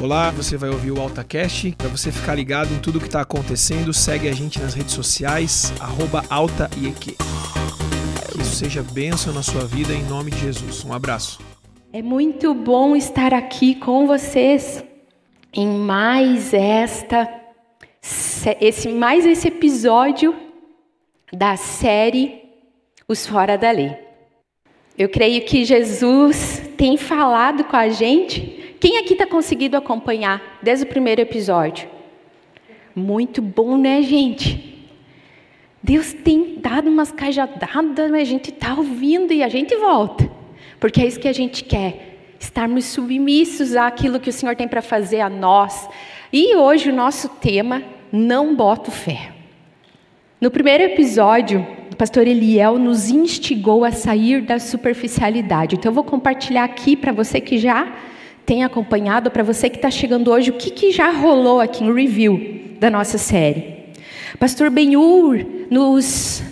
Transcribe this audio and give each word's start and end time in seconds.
Olá, 0.00 0.30
você 0.30 0.56
vai 0.56 0.70
ouvir 0.70 0.92
o 0.92 1.00
AltaCast. 1.00 1.74
Para 1.76 1.88
você 1.88 2.12
ficar 2.12 2.36
ligado 2.36 2.72
em 2.72 2.78
tudo 2.78 3.00
que 3.00 3.06
está 3.06 3.20
acontecendo, 3.20 3.92
segue 3.92 4.28
a 4.28 4.32
gente 4.32 4.60
nas 4.60 4.72
redes 4.72 4.94
sociais, 4.94 5.72
AltaIEQ. 6.30 7.16
Que 8.30 8.40
isso 8.40 8.54
seja 8.54 8.80
bênção 8.80 9.34
na 9.34 9.42
sua 9.42 9.64
vida 9.64 9.92
em 9.92 10.04
nome 10.04 10.30
de 10.30 10.38
Jesus. 10.38 10.84
Um 10.84 10.92
abraço. 10.92 11.40
É 11.92 12.00
muito 12.00 12.54
bom 12.54 12.94
estar 12.94 13.34
aqui 13.34 13.74
com 13.74 14.06
vocês 14.06 14.84
em 15.52 15.66
mais 15.66 16.54
esta 16.54 17.28
esse 18.60 18.88
mais 18.90 19.26
esse 19.26 19.48
episódio 19.48 20.32
da 21.32 21.56
série 21.56 22.44
Os 23.08 23.26
Fora 23.26 23.58
da 23.58 23.72
Lei. 23.72 23.96
Eu 24.96 25.08
creio 25.08 25.44
que 25.44 25.64
Jesus 25.64 26.62
tem 26.76 26.96
falado 26.96 27.64
com 27.64 27.76
a 27.76 27.88
gente. 27.88 28.57
Quem 28.80 28.98
aqui 28.98 29.12
está 29.12 29.26
conseguindo 29.26 29.76
acompanhar 29.76 30.58
desde 30.62 30.84
o 30.84 30.88
primeiro 30.88 31.20
episódio? 31.20 31.88
Muito 32.94 33.42
bom, 33.42 33.76
né, 33.76 34.02
gente? 34.02 34.88
Deus 35.82 36.12
tem 36.12 36.56
dado 36.58 36.88
umas 36.88 37.12
cajadadas, 37.12 38.10
mas 38.10 38.22
a 38.22 38.24
gente 38.24 38.50
está 38.50 38.74
ouvindo 38.74 39.32
e 39.32 39.42
a 39.42 39.48
gente 39.48 39.74
volta. 39.76 40.30
Porque 40.78 41.00
é 41.00 41.06
isso 41.06 41.20
que 41.20 41.28
a 41.28 41.32
gente 41.32 41.64
quer. 41.64 42.34
Estarmos 42.38 42.84
submissos 42.84 43.74
àquilo 43.74 44.20
que 44.20 44.30
o 44.30 44.32
Senhor 44.32 44.54
tem 44.54 44.68
para 44.68 44.82
fazer 44.82 45.20
a 45.20 45.28
nós. 45.28 45.88
E 46.32 46.54
hoje 46.54 46.90
o 46.90 46.94
nosso 46.94 47.28
tema, 47.28 47.82
não 48.12 48.54
boto 48.54 48.90
fé. 48.90 49.32
No 50.40 50.50
primeiro 50.50 50.84
episódio, 50.84 51.66
pastor 51.98 52.28
Eliel 52.28 52.78
nos 52.78 53.10
instigou 53.10 53.84
a 53.84 53.90
sair 53.90 54.40
da 54.40 54.60
superficialidade. 54.60 55.74
Então, 55.74 55.90
eu 55.90 55.94
vou 55.94 56.04
compartilhar 56.04 56.62
aqui 56.62 56.96
para 56.96 57.10
você 57.10 57.40
que 57.40 57.58
já 57.58 57.92
tem 58.48 58.64
acompanhado, 58.64 59.30
para 59.30 59.42
você 59.42 59.68
que 59.68 59.76
está 59.76 59.90
chegando 59.90 60.30
hoje, 60.30 60.48
o 60.48 60.54
que, 60.54 60.70
que 60.70 60.90
já 60.90 61.10
rolou 61.10 61.60
aqui 61.60 61.84
em 61.84 61.92
review 61.92 62.76
da 62.80 62.88
nossa 62.88 63.18
série. 63.18 63.74
Pastor 64.38 64.70
Benhur 64.70 65.44
nos 65.70 66.42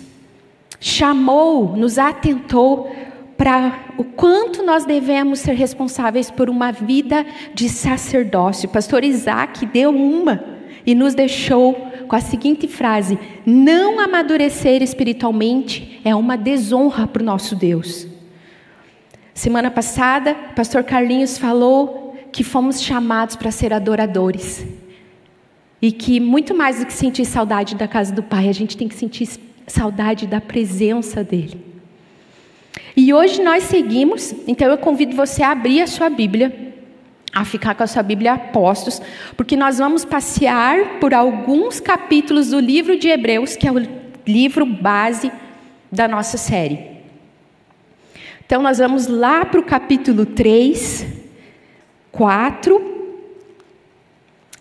chamou, 0.79 1.75
nos 1.75 1.97
atentou 1.97 2.91
para 3.35 3.79
o 3.97 4.03
quanto 4.03 4.61
nós 4.61 4.85
devemos 4.85 5.39
ser 5.39 5.53
responsáveis 5.53 6.29
por 6.29 6.51
uma 6.51 6.71
vida 6.71 7.25
de 7.55 7.67
sacerdócio. 7.67 8.69
Pastor 8.69 9.03
Isaac 9.03 9.65
deu 9.65 9.89
uma 9.89 10.43
e 10.85 10.93
nos 10.93 11.15
deixou 11.15 11.73
com 12.07 12.15
a 12.15 12.21
seguinte 12.21 12.67
frase: 12.67 13.17
Não 13.43 13.99
amadurecer 13.99 14.83
espiritualmente 14.83 15.99
é 16.05 16.13
uma 16.13 16.37
desonra 16.37 17.07
para 17.07 17.23
o 17.23 17.25
nosso 17.25 17.55
Deus. 17.55 18.16
Semana 19.37 19.69
passada, 19.69 20.35
o 20.49 20.55
pastor 20.55 20.83
Carlinhos 20.83 21.37
falou 21.37 22.17
que 22.31 22.43
fomos 22.43 22.81
chamados 22.81 23.35
para 23.35 23.51
ser 23.51 23.71
adoradores. 23.71 24.65
E 25.79 25.91
que 25.91 26.19
muito 26.19 26.55
mais 26.55 26.79
do 26.79 26.87
que 26.87 26.93
sentir 26.93 27.23
saudade 27.23 27.75
da 27.75 27.87
casa 27.87 28.11
do 28.11 28.23
Pai, 28.23 28.49
a 28.49 28.51
gente 28.51 28.75
tem 28.75 28.87
que 28.87 28.95
sentir 28.95 29.29
saudade 29.67 30.25
da 30.25 30.41
presença 30.41 31.23
dEle. 31.23 31.63
E 32.95 33.13
hoje 33.13 33.39
nós 33.43 33.65
seguimos, 33.65 34.33
então 34.47 34.71
eu 34.71 34.77
convido 34.79 35.15
você 35.15 35.43
a 35.43 35.51
abrir 35.51 35.83
a 35.83 35.87
sua 35.87 36.09
Bíblia 36.09 36.73
a 37.31 37.45
ficar 37.45 37.75
com 37.75 37.83
a 37.83 37.87
sua 37.87 38.01
Bíblia 38.01 38.33
Apostos, 38.33 38.99
porque 39.35 39.55
nós 39.55 39.77
vamos 39.77 40.03
passear 40.03 40.99
por 40.99 41.13
alguns 41.13 41.79
capítulos 41.79 42.49
do 42.49 42.59
livro 42.59 42.97
de 42.97 43.07
Hebreus, 43.07 43.55
que 43.55 43.67
é 43.67 43.71
o 43.71 43.87
livro 44.25 44.65
base 44.65 45.31
da 45.91 46.07
nossa 46.07 46.39
série. 46.39 46.96
Então, 48.47 48.61
nós 48.61 48.77
vamos 48.77 49.07
lá 49.07 49.43
para 49.43 49.59
o 49.59 49.63
capítulo 49.63 50.25
3, 50.25 51.05
4, 52.13 52.95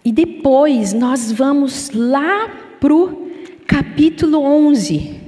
e 0.04 0.10
depois 0.10 0.92
nós 0.92 1.30
vamos 1.30 1.92
lá 1.94 2.48
para 2.80 2.92
o 2.92 3.30
capítulo 3.64 4.42
11. 4.42 5.20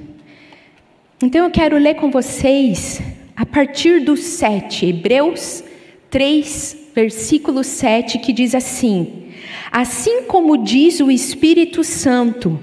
Então, 1.22 1.44
eu 1.44 1.52
quero 1.52 1.78
ler 1.78 1.94
com 1.94 2.10
vocês 2.10 3.00
a 3.36 3.46
partir 3.46 4.00
do 4.00 4.16
7, 4.16 4.86
Hebreus 4.86 5.62
3, 6.10 6.90
versículo 6.92 7.62
7, 7.62 8.18
que 8.18 8.32
diz 8.32 8.56
assim: 8.56 9.34
Assim 9.70 10.22
como 10.22 10.58
diz 10.58 10.98
o 10.98 11.12
Espírito 11.12 11.84
Santo, 11.84 12.58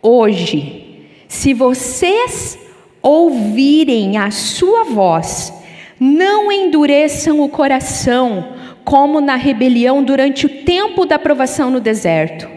hoje, 0.00 1.08
se 1.26 1.52
vocês 1.52 2.61
ouvirem 3.02 4.16
a 4.16 4.30
sua 4.30 4.84
voz, 4.84 5.52
não 5.98 6.50
endureçam 6.52 7.40
o 7.40 7.48
coração, 7.48 8.54
como 8.84 9.20
na 9.20 9.36
rebelião 9.36 10.02
durante 10.02 10.46
o 10.46 10.48
tempo 10.48 11.04
da 11.04 11.18
provação 11.18 11.70
no 11.70 11.80
deserto, 11.80 12.48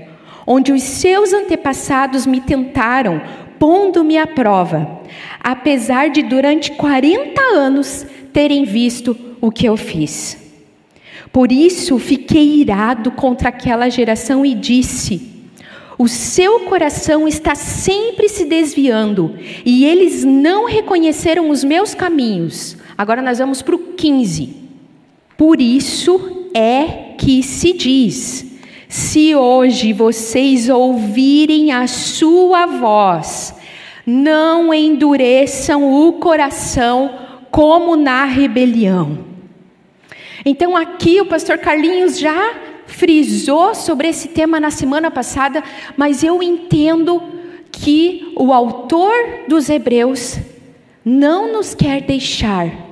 onde 0.45 0.71
os 0.71 0.83
seus 0.83 1.33
antepassados 1.33 2.25
me 2.25 2.39
tentaram, 2.39 3.21
pondo-me 3.59 4.17
à 4.17 4.27
prova, 4.27 5.01
apesar 5.39 6.09
de 6.09 6.21
durante 6.21 6.71
40 6.71 7.41
anos 7.41 8.05
terem 8.31 8.65
visto 8.65 9.17
o 9.41 9.51
que 9.51 9.67
eu 9.67 9.77
fiz. 9.77 10.37
Por 11.31 11.51
isso 11.51 11.99
fiquei 11.99 12.61
irado 12.61 13.11
contra 13.11 13.49
aquela 13.49 13.89
geração 13.89 14.45
e 14.45 14.53
disse: 14.53 15.34
O 15.97 16.07
seu 16.07 16.61
coração 16.61 17.27
está 17.27 17.55
sempre 17.55 18.27
se 18.27 18.45
desviando, 18.45 19.35
e 19.65 19.85
eles 19.85 20.25
não 20.25 20.65
reconheceram 20.65 21.49
os 21.49 21.63
meus 21.63 21.95
caminhos. 21.95 22.77
Agora 22.97 23.21
nós 23.21 23.39
vamos 23.39 23.61
para 23.61 23.75
o 23.75 23.79
15. 23.93 24.55
Por 25.37 25.61
isso 25.61 26.49
é 26.53 27.13
que 27.17 27.41
se 27.41 27.73
diz: 27.73 28.45
Se 28.89 29.35
hoje 29.35 29.93
vocês 29.93 30.69
ouvirem 30.69 31.71
a 31.71 31.87
sua 31.87 32.65
voz, 32.65 33.55
não 34.05 34.73
endureçam 34.73 36.07
o 36.07 36.13
coração 36.13 37.19
como 37.49 37.95
na 37.95 38.25
rebelião. 38.25 39.25
Então, 40.45 40.75
aqui 40.77 41.19
o 41.21 41.25
pastor 41.25 41.57
Carlinhos 41.57 42.19
já 42.19 42.53
frisou 42.87 43.73
sobre 43.75 44.07
esse 44.07 44.29
tema 44.29 44.59
na 44.59 44.71
semana 44.71 45.09
passada, 45.09 45.63
mas 45.97 46.23
eu 46.23 46.41
entendo 46.41 47.21
que 47.71 48.33
o 48.35 48.53
autor 48.53 49.13
dos 49.47 49.69
Hebreus 49.69 50.37
não 51.03 51.51
nos 51.51 51.75
quer 51.75 52.01
deixar 52.01 52.85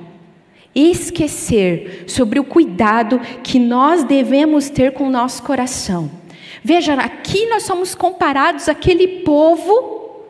esquecer 0.74 2.04
sobre 2.06 2.40
o 2.40 2.44
cuidado 2.44 3.20
que 3.42 3.58
nós 3.58 4.02
devemos 4.04 4.68
ter 4.68 4.92
com 4.92 5.06
o 5.06 5.10
nosso 5.10 5.42
coração. 5.42 6.10
Veja, 6.62 6.94
aqui 6.94 7.46
nós 7.46 7.62
somos 7.62 7.94
comparados 7.94 8.68
àquele 8.68 9.20
povo 9.22 10.24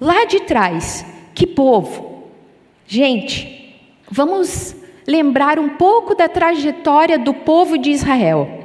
lá 0.00 0.24
de 0.24 0.40
trás. 0.40 1.04
Que 1.34 1.46
povo? 1.46 2.24
Gente, 2.86 3.74
vamos 4.10 4.76
lembrar 5.06 5.58
um 5.58 5.70
pouco 5.70 6.14
da 6.14 6.28
trajetória 6.28 7.18
do 7.18 7.34
povo 7.34 7.76
de 7.76 7.90
Israel. 7.90 8.61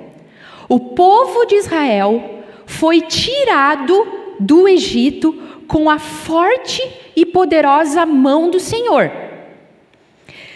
O 0.69 0.79
povo 0.79 1.45
de 1.45 1.55
Israel 1.55 2.43
foi 2.65 3.01
tirado 3.01 4.07
do 4.39 4.67
Egito 4.67 5.33
com 5.67 5.89
a 5.89 5.99
forte 5.99 6.81
e 7.15 7.25
poderosa 7.25 8.05
mão 8.05 8.49
do 8.49 8.59
Senhor. 8.59 9.11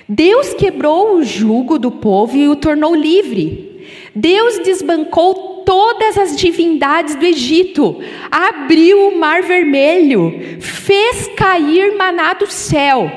Deus 0.08 0.54
quebrou 0.54 1.16
o 1.16 1.24
jugo 1.24 1.80
do 1.80 1.92
povo 1.92 2.36
e 2.38 2.48
o 2.50 2.56
tornou 2.56 2.94
livre. 2.94 3.88
Deus 4.14 4.60
desbancou 4.60 5.64
todas 5.66 6.18
as 6.18 6.36
divindades 6.36 7.16
do 7.16 7.26
Egito, 7.26 7.98
abriu 8.30 9.08
o 9.08 9.18
mar 9.18 9.42
vermelho, 9.42 10.60
fez 10.60 11.30
cair 11.36 11.96
maná 11.96 12.34
do 12.34 12.48
céu 12.48 13.10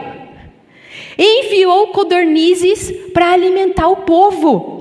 enviou 1.19 1.89
codornizes 1.89 2.91
para 3.13 3.33
alimentar 3.33 3.89
o 3.89 3.99
povo. 3.99 4.74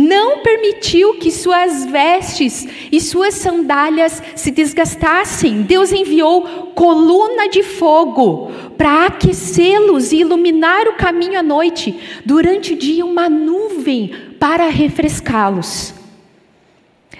Não 0.00 0.44
permitiu 0.44 1.14
que 1.14 1.28
suas 1.28 1.84
vestes 1.84 2.68
e 2.92 3.00
suas 3.00 3.34
sandálias 3.34 4.22
se 4.36 4.52
desgastassem. 4.52 5.62
Deus 5.62 5.90
enviou 5.90 6.70
coluna 6.72 7.48
de 7.48 7.64
fogo 7.64 8.48
para 8.76 9.06
aquecê-los 9.06 10.12
e 10.12 10.18
iluminar 10.18 10.86
o 10.86 10.92
caminho 10.92 11.40
à 11.40 11.42
noite. 11.42 11.98
Durante 12.24 12.74
o 12.74 12.76
dia, 12.76 13.04
uma 13.04 13.28
nuvem 13.28 14.12
para 14.38 14.68
refrescá-los. 14.68 15.92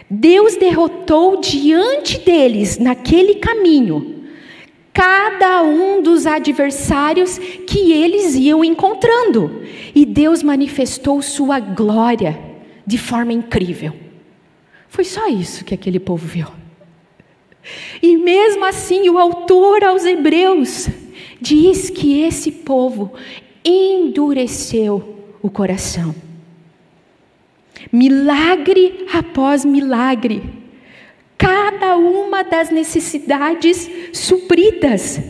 Deus 0.08 0.54
derrotou 0.54 1.40
diante 1.40 2.19
deles, 2.20 2.78
naquele 2.78 3.34
caminho, 3.34 4.22
cada 4.92 5.64
um 5.64 6.00
dos 6.00 6.28
adversários 6.28 7.38
que 7.38 7.90
eles 7.90 8.36
iam 8.36 8.64
encontrando. 8.64 9.62
E 9.92 10.06
Deus 10.06 10.44
manifestou 10.44 11.20
sua 11.20 11.58
glória 11.58 12.46
de 12.88 12.96
forma 12.96 13.35
incrível. 13.35 13.93
Foi 14.88 15.05
só 15.05 15.29
isso 15.29 15.62
que 15.62 15.75
aquele 15.75 16.00
povo 16.00 16.26
viu. 16.26 16.46
E 18.00 18.17
mesmo 18.17 18.64
assim, 18.64 19.11
o 19.11 19.19
autor 19.19 19.85
aos 19.85 20.06
Hebreus 20.06 20.88
diz 21.38 21.90
que 21.90 22.23
esse 22.23 22.50
povo 22.50 23.12
endureceu 23.62 25.23
o 25.43 25.50
coração. 25.50 26.14
milagre 27.93 29.06
após 29.12 29.67
milagre, 29.67 30.43
cada 31.37 31.94
uma 31.99 32.43
das 32.43 32.70
necessidades 32.70 33.88
supridas. 34.14 35.20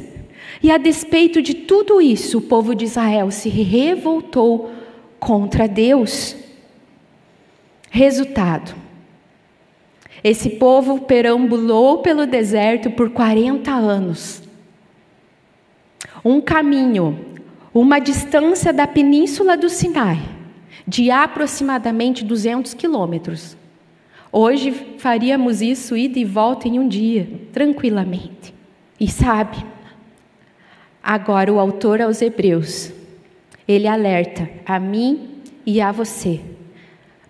E 0.62 0.70
a 0.70 0.78
despeito 0.78 1.42
de 1.42 1.54
tudo 1.54 2.00
isso, 2.00 2.38
o 2.38 2.42
povo 2.42 2.72
de 2.72 2.84
Israel 2.84 3.32
se 3.32 3.48
revoltou 3.48 4.70
contra 5.18 5.66
Deus. 5.66 6.47
Resultado: 7.90 8.74
esse 10.22 10.50
povo 10.50 11.00
perambulou 11.00 11.98
pelo 11.98 12.26
deserto 12.26 12.90
por 12.90 13.10
40 13.10 13.70
anos. 13.70 14.42
Um 16.24 16.40
caminho, 16.40 17.36
uma 17.72 17.98
distância 18.00 18.72
da 18.72 18.86
península 18.86 19.56
do 19.56 19.68
Sinai, 19.68 20.20
de 20.86 21.10
aproximadamente 21.10 22.24
200 22.24 22.74
quilômetros. 22.74 23.56
Hoje 24.30 24.72
faríamos 24.98 25.62
isso 25.62 25.96
ida 25.96 26.18
e 26.18 26.24
volta 26.24 26.68
em 26.68 26.78
um 26.78 26.88
dia, 26.88 27.28
tranquilamente. 27.52 28.52
E 28.98 29.08
sabe, 29.08 29.64
agora 31.02 31.52
o 31.52 31.60
autor 31.60 32.02
aos 32.02 32.20
Hebreus, 32.20 32.92
ele 33.66 33.86
alerta 33.86 34.50
a 34.66 34.80
mim 34.80 35.40
e 35.64 35.80
a 35.80 35.92
você, 35.92 36.40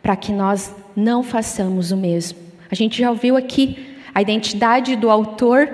para 0.03 0.17
que 0.17 0.33
nós 0.33 0.75
não 0.97 1.23
façamos 1.23 1.93
o 1.93 1.97
mesmo. 1.97 2.39
A 2.71 2.75
gente 2.75 2.99
já 2.99 3.11
ouviu 3.11 3.37
aqui 3.37 3.97
a 4.15 4.23
identidade 4.23 4.97
do 4.97 5.11
autor 5.11 5.69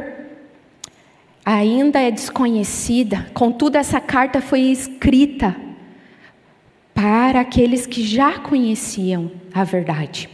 ainda 1.44 2.00
é 2.00 2.10
desconhecida, 2.10 3.26
contudo, 3.34 3.76
essa 3.76 4.00
carta 4.00 4.40
foi 4.40 4.60
escrita 4.60 5.54
para 6.94 7.40
aqueles 7.40 7.86
que 7.86 8.02
já 8.02 8.38
conheciam 8.38 9.30
a 9.52 9.62
verdade. 9.64 10.28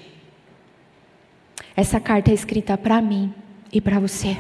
Essa 1.77 1.99
carta 1.99 2.31
é 2.31 2.35
escrita 2.35 2.77
para 2.77 3.01
mim 3.01 3.33
e 3.73 3.81
para 3.81 3.99
você. 3.99 4.37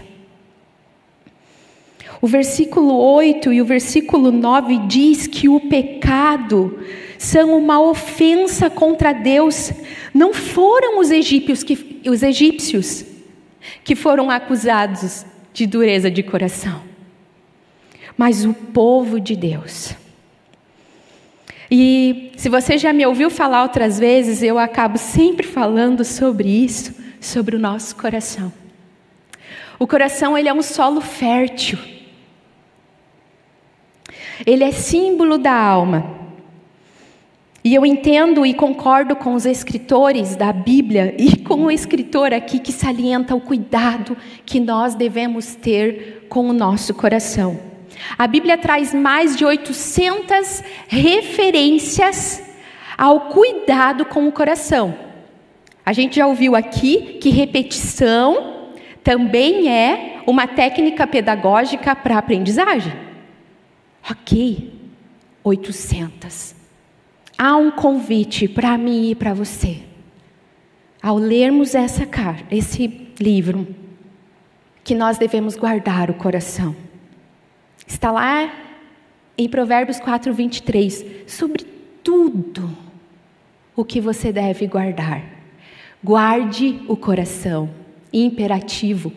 O 2.21 2.27
versículo 2.27 2.95
8 2.95 3.53
e 3.53 3.63
o 3.63 3.65
versículo 3.65 4.31
9 4.31 4.79
diz 4.87 5.27
que 5.27 5.49
o 5.49 5.59
pecado 5.61 6.79
são 7.21 7.55
uma 7.55 7.79
ofensa 7.79 8.71
contra 8.71 9.13
Deus. 9.13 9.71
Não 10.15 10.33
foram 10.33 10.99
os 10.99 11.11
egípcios 11.11 11.63
que, 11.63 12.01
os 12.09 12.23
egípcios 12.23 13.05
que 13.85 13.95
foram 13.95 14.31
acusados 14.31 15.27
de 15.53 15.67
dureza 15.67 16.11
de 16.11 16.23
coração, 16.23 16.81
mas 18.17 18.47
o 18.47 18.55
povo 18.55 19.21
de 19.21 19.37
Deus. 19.37 19.95
E 21.71 22.33
se 22.39 22.49
você 22.49 22.79
já 22.79 22.91
me 22.91 23.05
ouviu 23.05 23.29
falar 23.29 23.65
outras 23.65 23.99
vezes, 23.99 24.43
eu 24.43 24.59
acabo 24.59 24.97
sempre 24.97 25.47
falando 25.47 26.07
sobre 26.07 26.49
isso, 26.49 26.95
sobre 27.21 27.55
o 27.55 27.59
nosso 27.59 27.97
coração. 27.97 28.51
O 29.79 29.87
coração 29.87 30.39
ele 30.39 30.49
é 30.49 30.55
um 30.55 30.63
solo 30.63 31.03
fértil. 31.03 31.79
Ele 34.47 34.65
é 34.65 34.73
símbolo 34.73 35.37
da 35.37 35.53
alma. 35.55 36.20
E 37.63 37.75
eu 37.75 37.85
entendo 37.85 38.47
e 38.47 38.55
concordo 38.55 39.15
com 39.15 39.35
os 39.35 39.45
escritores 39.45 40.35
da 40.35 40.51
Bíblia 40.53 41.15
e 41.19 41.37
com 41.45 41.67
o 41.67 41.71
escritor 41.71 42.33
aqui 42.33 42.59
que 42.59 42.73
salienta 42.73 43.35
o 43.35 43.41
cuidado 43.41 44.17
que 44.47 44.59
nós 44.59 44.95
devemos 44.95 45.55
ter 45.55 46.27
com 46.29 46.49
o 46.49 46.55
nosso 46.55 46.95
coração. 46.95 47.61
A 48.17 48.27
Bíblia 48.27 48.57
traz 48.57 48.95
mais 48.95 49.37
de 49.37 49.45
800 49.45 50.65
referências 50.89 52.43
ao 52.97 53.29
cuidado 53.29 54.07
com 54.07 54.27
o 54.27 54.33
coração. 54.33 54.95
A 55.85 55.93
gente 55.93 56.17
já 56.17 56.27
ouviu 56.27 56.57
aqui 56.57 57.19
que 57.21 57.29
repetição 57.29 58.71
também 59.05 59.71
é 59.71 60.23
uma 60.27 60.47
técnica 60.47 61.07
pedagógica 61.07 61.95
para 61.95 62.17
aprendizagem. 62.17 62.93
Ok, 64.09 64.73
800 65.45 66.60
há 67.41 67.57
um 67.57 67.71
convite 67.71 68.47
para 68.47 68.77
mim 68.77 69.13
e 69.13 69.15
para 69.15 69.33
você. 69.33 69.79
Ao 71.03 71.17
lermos 71.17 71.75
essa 71.75 72.07
esse 72.51 73.09
livro, 73.19 73.67
que 74.85 74.95
nós 74.95 75.17
devemos 75.17 75.57
guardar 75.57 76.11
o 76.11 76.15
coração. 76.15 76.77
Está 77.87 78.13
lá 78.13 78.53
em 79.39 79.49
Provérbios 79.49 79.99
4, 79.99 80.35
23, 80.35 81.25
sobre 81.27 81.65
tudo 82.05 82.77
o 83.75 83.87
que 83.87 84.03
você 84.03 84.31
deve 84.31 84.67
guardar. 84.67 85.25
Guarde 86.05 86.83
o 86.89 86.95
coração, 86.95 87.71
imperativo. 88.13 89.11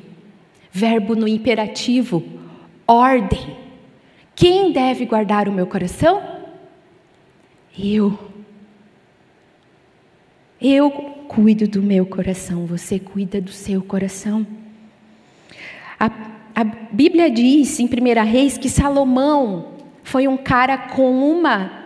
Verbo 0.72 1.14
no 1.14 1.28
imperativo, 1.28 2.24
ordem. 2.88 3.58
Quem 4.34 4.72
deve 4.72 5.06
guardar 5.06 5.50
o 5.50 5.52
meu 5.52 5.68
coração? 5.68 6.33
Eu. 7.78 8.18
Eu 10.62 10.92
cuido 11.28 11.68
do 11.68 11.82
meu 11.82 12.06
coração, 12.06 12.66
você 12.66 13.00
cuida 13.00 13.42
do 13.42 13.52
seu 13.52 13.82
coração. 13.82 14.46
A, 16.00 16.10
a 16.56 16.64
Bíblia 16.64 17.30
diz 17.30 17.80
em 17.80 17.86
1 17.86 18.24
Reis 18.26 18.58
que 18.58 18.70
Salomão 18.70 19.74
foi 20.04 20.28
um 20.28 20.38
cara 20.38 20.78
com 20.78 21.12
uma 21.32 21.84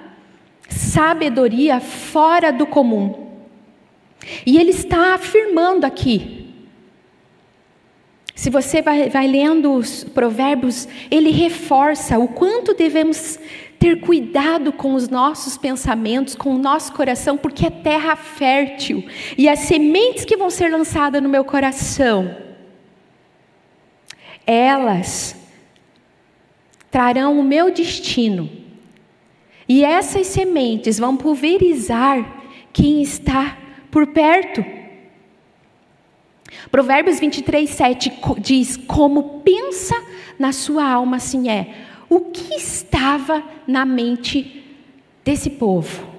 sabedoria 0.67 1.79
fora 1.79 2.51
do 2.51 2.67
comum. 2.67 3.27
E 4.45 4.57
ele 4.57 4.71
está 4.71 5.13
afirmando 5.13 5.85
aqui. 5.85 6.53
Se 8.35 8.49
você 8.49 8.81
vai, 8.81 9.09
vai 9.09 9.27
lendo 9.27 9.73
os 9.73 10.03
provérbios, 10.03 10.87
ele 11.09 11.31
reforça 11.31 12.19
o 12.19 12.27
quanto 12.27 12.73
devemos 12.73 13.39
ter 13.79 13.99
cuidado 14.01 14.71
com 14.71 14.93
os 14.93 15.07
nossos 15.07 15.57
pensamentos, 15.57 16.35
com 16.35 16.55
o 16.55 16.57
nosso 16.57 16.91
coração, 16.93 17.37
porque 17.37 17.65
é 17.65 17.69
terra 17.69 18.15
fértil. 18.15 19.03
E 19.37 19.47
as 19.47 19.59
sementes 19.59 20.25
que 20.25 20.37
vão 20.37 20.49
ser 20.49 20.71
lançadas 20.71 21.21
no 21.21 21.29
meu 21.29 21.45
coração, 21.45 22.35
elas 24.45 25.35
trarão 26.89 27.39
o 27.39 27.43
meu 27.43 27.71
destino. 27.71 28.49
E 29.69 29.83
essas 29.83 30.27
sementes 30.27 30.97
vão 30.97 31.17
pulverizar 31.17 32.43
quem 32.71 33.01
está 33.01 33.57
por 33.91 34.07
perto. 34.07 34.63
Provérbios 36.71 37.19
23, 37.19 37.69
7 37.69 38.13
diz: 38.39 38.77
Como 38.77 39.41
pensa 39.41 39.95
na 40.39 40.51
sua 40.51 40.89
alma, 40.89 41.17
assim 41.17 41.49
é 41.49 41.86
o 42.09 42.21
que 42.31 42.55
estava 42.55 43.43
na 43.67 43.85
mente 43.85 44.63
desse 45.23 45.49
povo. 45.49 46.15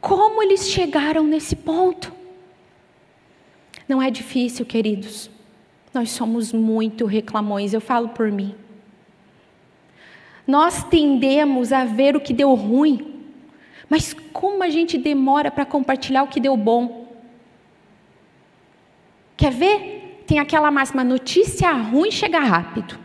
Como 0.00 0.42
eles 0.42 0.68
chegaram 0.68 1.24
nesse 1.24 1.54
ponto? 1.54 2.12
Não 3.88 4.02
é 4.02 4.10
difícil, 4.10 4.66
queridos. 4.66 5.30
Nós 5.94 6.10
somos 6.10 6.52
muito 6.52 7.06
reclamões, 7.06 7.72
eu 7.72 7.80
falo 7.80 8.08
por 8.08 8.32
mim. 8.32 8.54
Nós 10.46 10.82
tendemos 10.84 11.72
a 11.72 11.84
ver 11.84 12.16
o 12.16 12.20
que 12.20 12.32
deu 12.32 12.52
ruim, 12.54 13.22
mas 13.88 14.12
como 14.32 14.62
a 14.64 14.70
gente 14.70 14.98
demora 14.98 15.50
para 15.50 15.64
compartilhar 15.64 16.24
o 16.24 16.28
que 16.28 16.40
deu 16.40 16.56
bom? 16.56 17.12
Quer 19.36 19.52
ver? 19.52 20.24
Tem 20.26 20.38
aquela 20.38 20.70
máxima: 20.70 21.04
notícia 21.04 21.70
ruim 21.72 22.10
chega 22.10 22.40
rápido. 22.40 22.98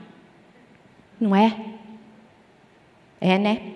Não 1.20 1.36
é? 1.36 1.56
É, 3.20 3.38
né? 3.38 3.74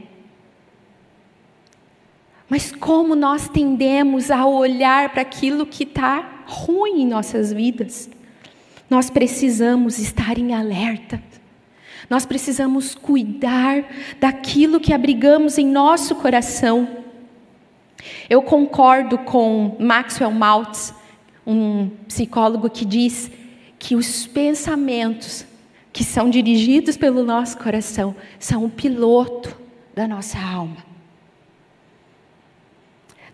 Mas 2.48 2.72
como 2.72 3.16
nós 3.16 3.48
tendemos 3.48 4.30
a 4.30 4.46
olhar 4.46 5.10
para 5.10 5.22
aquilo 5.22 5.66
que 5.66 5.84
está 5.84 6.44
ruim 6.46 7.04
em 7.04 7.08
nossas 7.08 7.54
vidas? 7.54 8.10
Nós 8.90 9.10
precisamos 9.10 9.98
estar 10.00 10.38
em 10.38 10.54
alerta. 10.54 11.24
Nós 12.10 12.26
precisamos 12.26 12.94
cuidar 12.94 13.86
daquilo 14.20 14.82
que 14.82 14.92
abrigamos 14.94 15.58
em 15.58 15.66
nosso 15.66 16.14
coração. 16.16 16.88
Eu 18.30 18.42
concordo 18.42 19.18
com 19.20 19.78
Maxwell 19.80 20.32
Maltz, 20.32 20.94
um 21.48 21.90
psicólogo 22.08 22.70
que 22.70 22.84
diz 22.84 23.32
que 23.80 23.96
os 23.96 24.28
pensamentos 24.28 25.46
que 25.94 26.04
são 26.04 26.30
dirigidos 26.30 26.96
pelo 26.96 27.24
nosso 27.24 27.58
coração, 27.58 28.16
são 28.40 28.66
o 28.66 28.70
piloto 28.70 29.58
da 29.94 30.08
nossa 30.08 30.40
alma. 30.40 30.78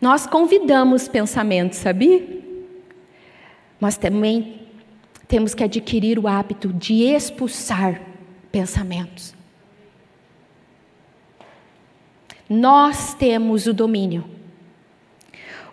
Nós 0.02 0.28
convidamos 0.28 1.08
pensamentos, 1.08 1.80
sabia? 1.80 2.26
Mas 3.80 3.98
também 3.98 4.62
temos 5.28 5.54
que 5.54 5.64
adquirir 5.64 6.18
o 6.18 6.28
hábito 6.28 6.72
de 6.72 7.04
expulsar 7.04 8.02
pensamentos. 8.52 9.36
Nós 12.50 13.14
temos 13.14 13.68
o 13.68 13.74
domínio. 13.74 14.24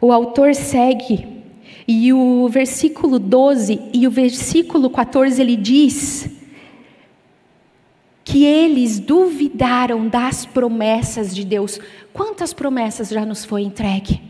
o 0.00 0.12
autor 0.12 0.54
segue 0.54 1.42
e 1.86 2.12
o 2.12 2.48
versículo 2.48 3.18
12 3.18 3.90
e 3.92 4.06
o 4.06 4.10
versículo 4.10 4.90
14 4.90 5.40
ele 5.40 5.56
diz 5.56 6.28
que 8.24 8.44
eles 8.44 8.98
duvidaram 8.98 10.08
das 10.08 10.46
promessas 10.46 11.34
de 11.34 11.44
Deus. 11.44 11.78
Quantas 12.12 12.54
promessas 12.54 13.10
já 13.10 13.26
nos 13.26 13.44
foi 13.44 13.62
entregue? 13.62 14.20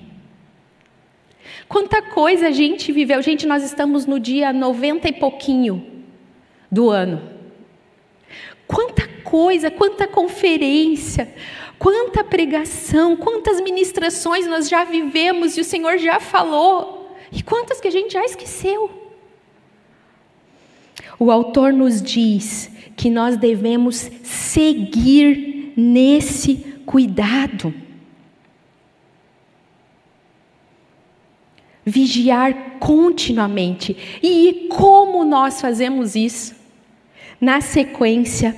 Quanta 1.68 2.02
coisa 2.02 2.48
a 2.48 2.50
gente 2.50 2.90
viveu. 2.90 3.22
Gente, 3.22 3.46
nós 3.46 3.62
estamos 3.62 4.04
no 4.04 4.18
dia 4.18 4.52
90 4.52 5.08
e 5.08 5.12
pouquinho 5.12 5.86
do 6.70 6.90
ano. 6.90 7.22
Quanta 8.66 9.06
coisa, 9.22 9.70
quanta 9.70 10.08
conferência, 10.08 11.32
quanta 11.78 12.24
pregação, 12.24 13.16
quantas 13.16 13.60
ministrações 13.60 14.46
nós 14.46 14.68
já 14.68 14.84
vivemos 14.84 15.56
e 15.56 15.60
o 15.60 15.64
Senhor 15.64 15.98
já 15.98 16.18
falou. 16.18 17.16
E 17.30 17.42
quantas 17.42 17.80
que 17.80 17.88
a 17.88 17.92
gente 17.92 18.12
já 18.12 18.24
esqueceu? 18.24 19.03
O 21.18 21.30
autor 21.30 21.72
nos 21.72 22.02
diz 22.02 22.70
que 22.96 23.10
nós 23.10 23.36
devemos 23.36 24.10
seguir 24.22 25.72
nesse 25.76 26.56
cuidado. 26.86 27.74
Vigiar 31.84 32.78
continuamente. 32.78 33.96
E 34.22 34.68
como 34.70 35.24
nós 35.24 35.60
fazemos 35.60 36.14
isso? 36.14 36.54
Na 37.40 37.60
sequência, 37.60 38.56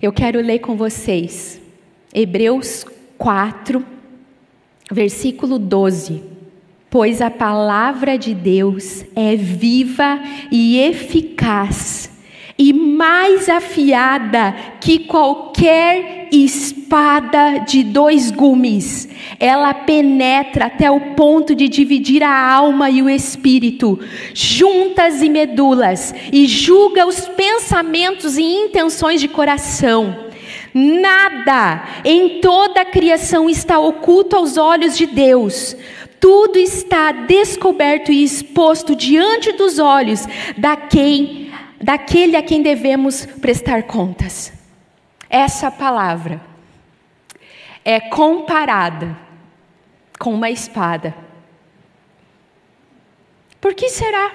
eu 0.00 0.12
quero 0.12 0.40
ler 0.40 0.60
com 0.60 0.76
vocês 0.76 1.60
Hebreus 2.14 2.84
4, 3.18 3.84
versículo 4.90 5.58
12. 5.58 6.31
Pois 6.92 7.22
a 7.22 7.30
palavra 7.30 8.18
de 8.18 8.34
Deus 8.34 9.02
é 9.16 9.34
viva 9.34 10.20
e 10.50 10.78
eficaz 10.78 12.10
e 12.58 12.70
mais 12.70 13.48
afiada 13.48 14.54
que 14.78 14.98
qualquer 14.98 16.28
espada 16.30 17.60
de 17.66 17.82
dois 17.82 18.30
gumes. 18.30 19.08
Ela 19.40 19.72
penetra 19.72 20.66
até 20.66 20.90
o 20.90 21.14
ponto 21.14 21.54
de 21.54 21.66
dividir 21.66 22.22
a 22.22 22.52
alma 22.52 22.90
e 22.90 23.00
o 23.00 23.08
espírito, 23.08 23.98
juntas 24.34 25.22
e 25.22 25.30
medulas, 25.30 26.14
e 26.30 26.46
julga 26.46 27.06
os 27.06 27.26
pensamentos 27.26 28.36
e 28.36 28.42
intenções 28.42 29.18
de 29.18 29.28
coração. 29.28 30.30
Nada 30.74 31.84
em 32.04 32.40
toda 32.40 32.82
a 32.82 32.84
criação 32.84 33.48
está 33.48 33.78
oculto 33.78 34.36
aos 34.36 34.58
olhos 34.58 34.94
de 34.94 35.06
Deus. 35.06 35.74
Tudo 36.22 36.56
está 36.56 37.10
descoberto 37.10 38.12
e 38.12 38.22
exposto 38.22 38.94
diante 38.94 39.50
dos 39.50 39.80
olhos 39.80 40.24
da 40.56 40.76
quem 40.76 41.52
daquele 41.80 42.36
a 42.36 42.42
quem 42.44 42.62
devemos 42.62 43.26
prestar 43.26 43.82
contas. 43.82 44.52
Essa 45.28 45.68
palavra 45.68 46.40
é 47.84 47.98
comparada 47.98 49.18
com 50.16 50.32
uma 50.32 50.48
espada. 50.48 51.12
Por 53.60 53.74
que 53.74 53.88
será 53.88 54.30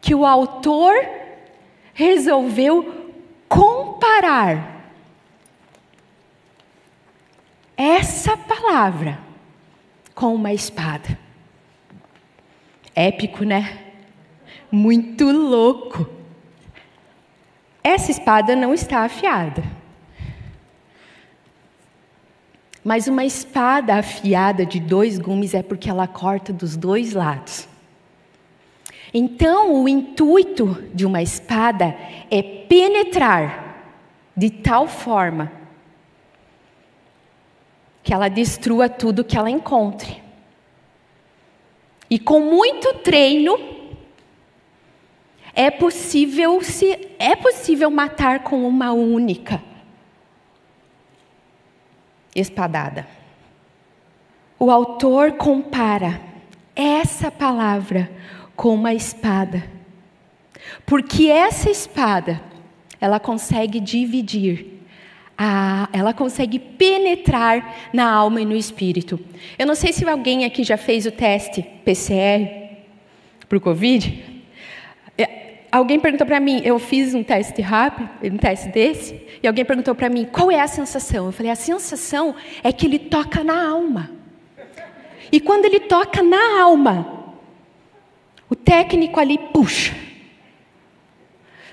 que 0.00 0.16
o 0.16 0.26
autor 0.26 0.94
resolveu 1.94 3.12
comparar 3.48 4.84
essa 7.76 8.36
palavra 8.36 9.29
com 10.14 10.34
uma 10.34 10.52
espada? 10.52 11.18
Épico, 12.94 13.44
né? 13.44 13.90
muito 14.70 15.30
louco. 15.30 16.08
Essa 17.82 18.10
espada 18.10 18.54
não 18.54 18.72
está 18.72 19.00
afiada. 19.00 19.62
Mas 22.84 23.08
uma 23.08 23.24
espada 23.24 23.96
afiada 23.96 24.64
de 24.64 24.80
dois 24.80 25.18
gumes 25.18 25.54
é 25.54 25.62
porque 25.62 25.90
ela 25.90 26.06
corta 26.06 26.52
dos 26.52 26.76
dois 26.76 27.12
lados. 27.12 27.68
Então, 29.12 29.82
o 29.82 29.88
intuito 29.88 30.84
de 30.94 31.04
uma 31.04 31.20
espada 31.20 31.96
é 32.30 32.42
penetrar 32.42 33.98
de 34.36 34.50
tal 34.50 34.86
forma 34.86 35.50
que 38.10 38.14
ela 38.14 38.28
destrua 38.28 38.88
tudo 38.88 39.22
que 39.22 39.38
ela 39.38 39.48
encontre. 39.48 40.20
E 42.10 42.18
com 42.18 42.40
muito 42.40 42.92
treino, 42.94 43.56
é 45.54 45.70
possível 45.70 46.60
se 46.60 47.08
é 47.20 47.36
possível 47.36 47.88
matar 47.88 48.42
com 48.42 48.66
uma 48.66 48.90
única 48.90 49.62
espadada. 52.34 53.06
O 54.58 54.72
autor 54.72 55.34
compara 55.34 56.20
essa 56.74 57.30
palavra 57.30 58.10
com 58.56 58.74
uma 58.74 58.92
espada. 58.92 59.62
Porque 60.84 61.28
essa 61.28 61.70
espada, 61.70 62.42
ela 63.00 63.20
consegue 63.20 63.78
dividir 63.78 64.79
a, 65.42 65.88
ela 65.90 66.12
consegue 66.12 66.58
penetrar 66.58 67.88
na 67.94 68.12
alma 68.12 68.42
e 68.42 68.44
no 68.44 68.54
espírito. 68.54 69.18
Eu 69.58 69.66
não 69.66 69.74
sei 69.74 69.90
se 69.90 70.06
alguém 70.06 70.44
aqui 70.44 70.62
já 70.62 70.76
fez 70.76 71.06
o 71.06 71.10
teste 71.10 71.62
PCR 71.82 72.46
para 73.48 73.56
o 73.56 73.60
Covid. 73.60 74.22
Alguém 75.72 75.98
perguntou 75.98 76.26
para 76.26 76.38
mim, 76.40 76.60
eu 76.62 76.78
fiz 76.78 77.14
um 77.14 77.22
teste 77.22 77.62
rápido, 77.62 78.10
um 78.22 78.36
teste 78.36 78.68
desse, 78.68 79.18
e 79.42 79.46
alguém 79.46 79.64
perguntou 79.64 79.94
para 79.94 80.10
mim, 80.10 80.26
qual 80.30 80.50
é 80.50 80.60
a 80.60 80.66
sensação? 80.66 81.26
Eu 81.26 81.32
falei, 81.32 81.50
a 81.50 81.56
sensação 81.56 82.34
é 82.62 82.70
que 82.70 82.84
ele 82.84 82.98
toca 82.98 83.42
na 83.42 83.70
alma. 83.70 84.10
E 85.32 85.40
quando 85.40 85.64
ele 85.64 85.80
toca 85.80 86.22
na 86.22 86.60
alma, 86.60 87.34
o 88.50 88.54
técnico 88.54 89.18
ali 89.18 89.38
puxa. 89.38 89.94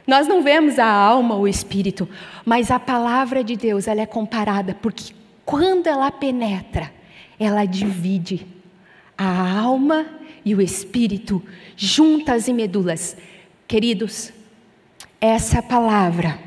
Nós 0.08 0.28
não 0.28 0.42
vemos 0.42 0.80
a 0.80 0.90
alma 0.90 1.36
o 1.36 1.48
espírito, 1.48 2.10
mas 2.44 2.72
a 2.72 2.80
palavra 2.80 3.44
de 3.44 3.56
Deus, 3.56 3.88
ela 3.88 4.02
é 4.02 4.06
comparada, 4.06 4.74
porque 4.82 5.14
quando 5.46 5.88
ela 5.88 6.10
penetra, 6.10 6.92
ela 7.38 7.66
divide 7.66 8.48
a 9.18 9.60
alma 9.60 10.08
e 10.44 10.56
o 10.56 10.62
espírito 10.62 11.44
juntas 11.76 12.48
e 12.48 12.54
medulas 12.54 13.18
Queridos, 13.68 14.32
essa 15.20 15.62
palavra, 15.62 16.40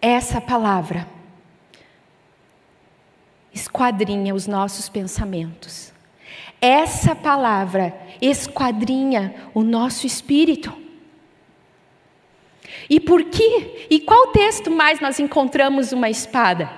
essa 0.00 0.40
palavra 0.40 1.04
esquadrinha 3.52 4.32
os 4.32 4.46
nossos 4.46 4.88
pensamentos. 4.88 5.92
Essa 6.60 7.16
palavra 7.16 7.92
esquadrinha 8.22 9.34
o 9.52 9.64
nosso 9.64 10.06
espírito. 10.06 10.72
E 12.90 12.98
por 12.98 13.22
que? 13.22 13.86
E 13.88 14.00
qual 14.00 14.32
texto 14.32 14.68
mais 14.68 14.98
nós 14.98 15.20
encontramos 15.20 15.92
uma 15.92 16.10
espada? 16.10 16.68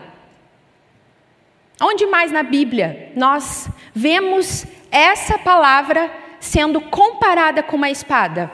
Onde 1.81 2.05
mais 2.05 2.31
na 2.31 2.43
Bíblia 2.43 3.11
nós 3.17 3.71
vemos 3.95 4.67
essa 4.91 5.39
palavra 5.39 6.13
sendo 6.39 6.83
comparada 6.83 7.63
com 7.63 7.77
uma 7.77 7.89
espada. 7.89 8.53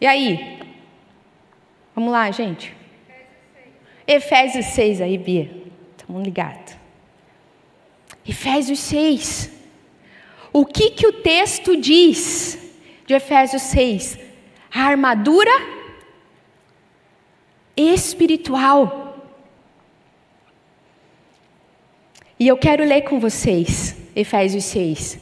E 0.00 0.06
aí? 0.06 0.60
Vamos 1.96 2.12
lá, 2.12 2.30
gente. 2.30 2.72
Efésios 4.06 4.66
6 4.66 5.00
aí, 5.00 5.18
Bia. 5.18 5.50
Estamos 5.96 6.22
ligados. 6.22 6.76
Efésios 8.26 8.78
6. 8.78 9.50
O 10.52 10.64
que, 10.64 10.90
que 10.90 11.06
o 11.08 11.12
texto 11.12 11.76
diz 11.76 12.56
de 13.04 13.14
Efésios 13.14 13.62
6? 13.62 14.18
A 14.72 14.82
armadura 14.82 15.74
espiritual. 17.76 19.18
E 22.38 22.48
eu 22.48 22.56
quero 22.56 22.84
ler 22.84 23.02
com 23.02 23.20
vocês 23.20 23.96
Efésios 24.14 24.64
6, 24.64 25.18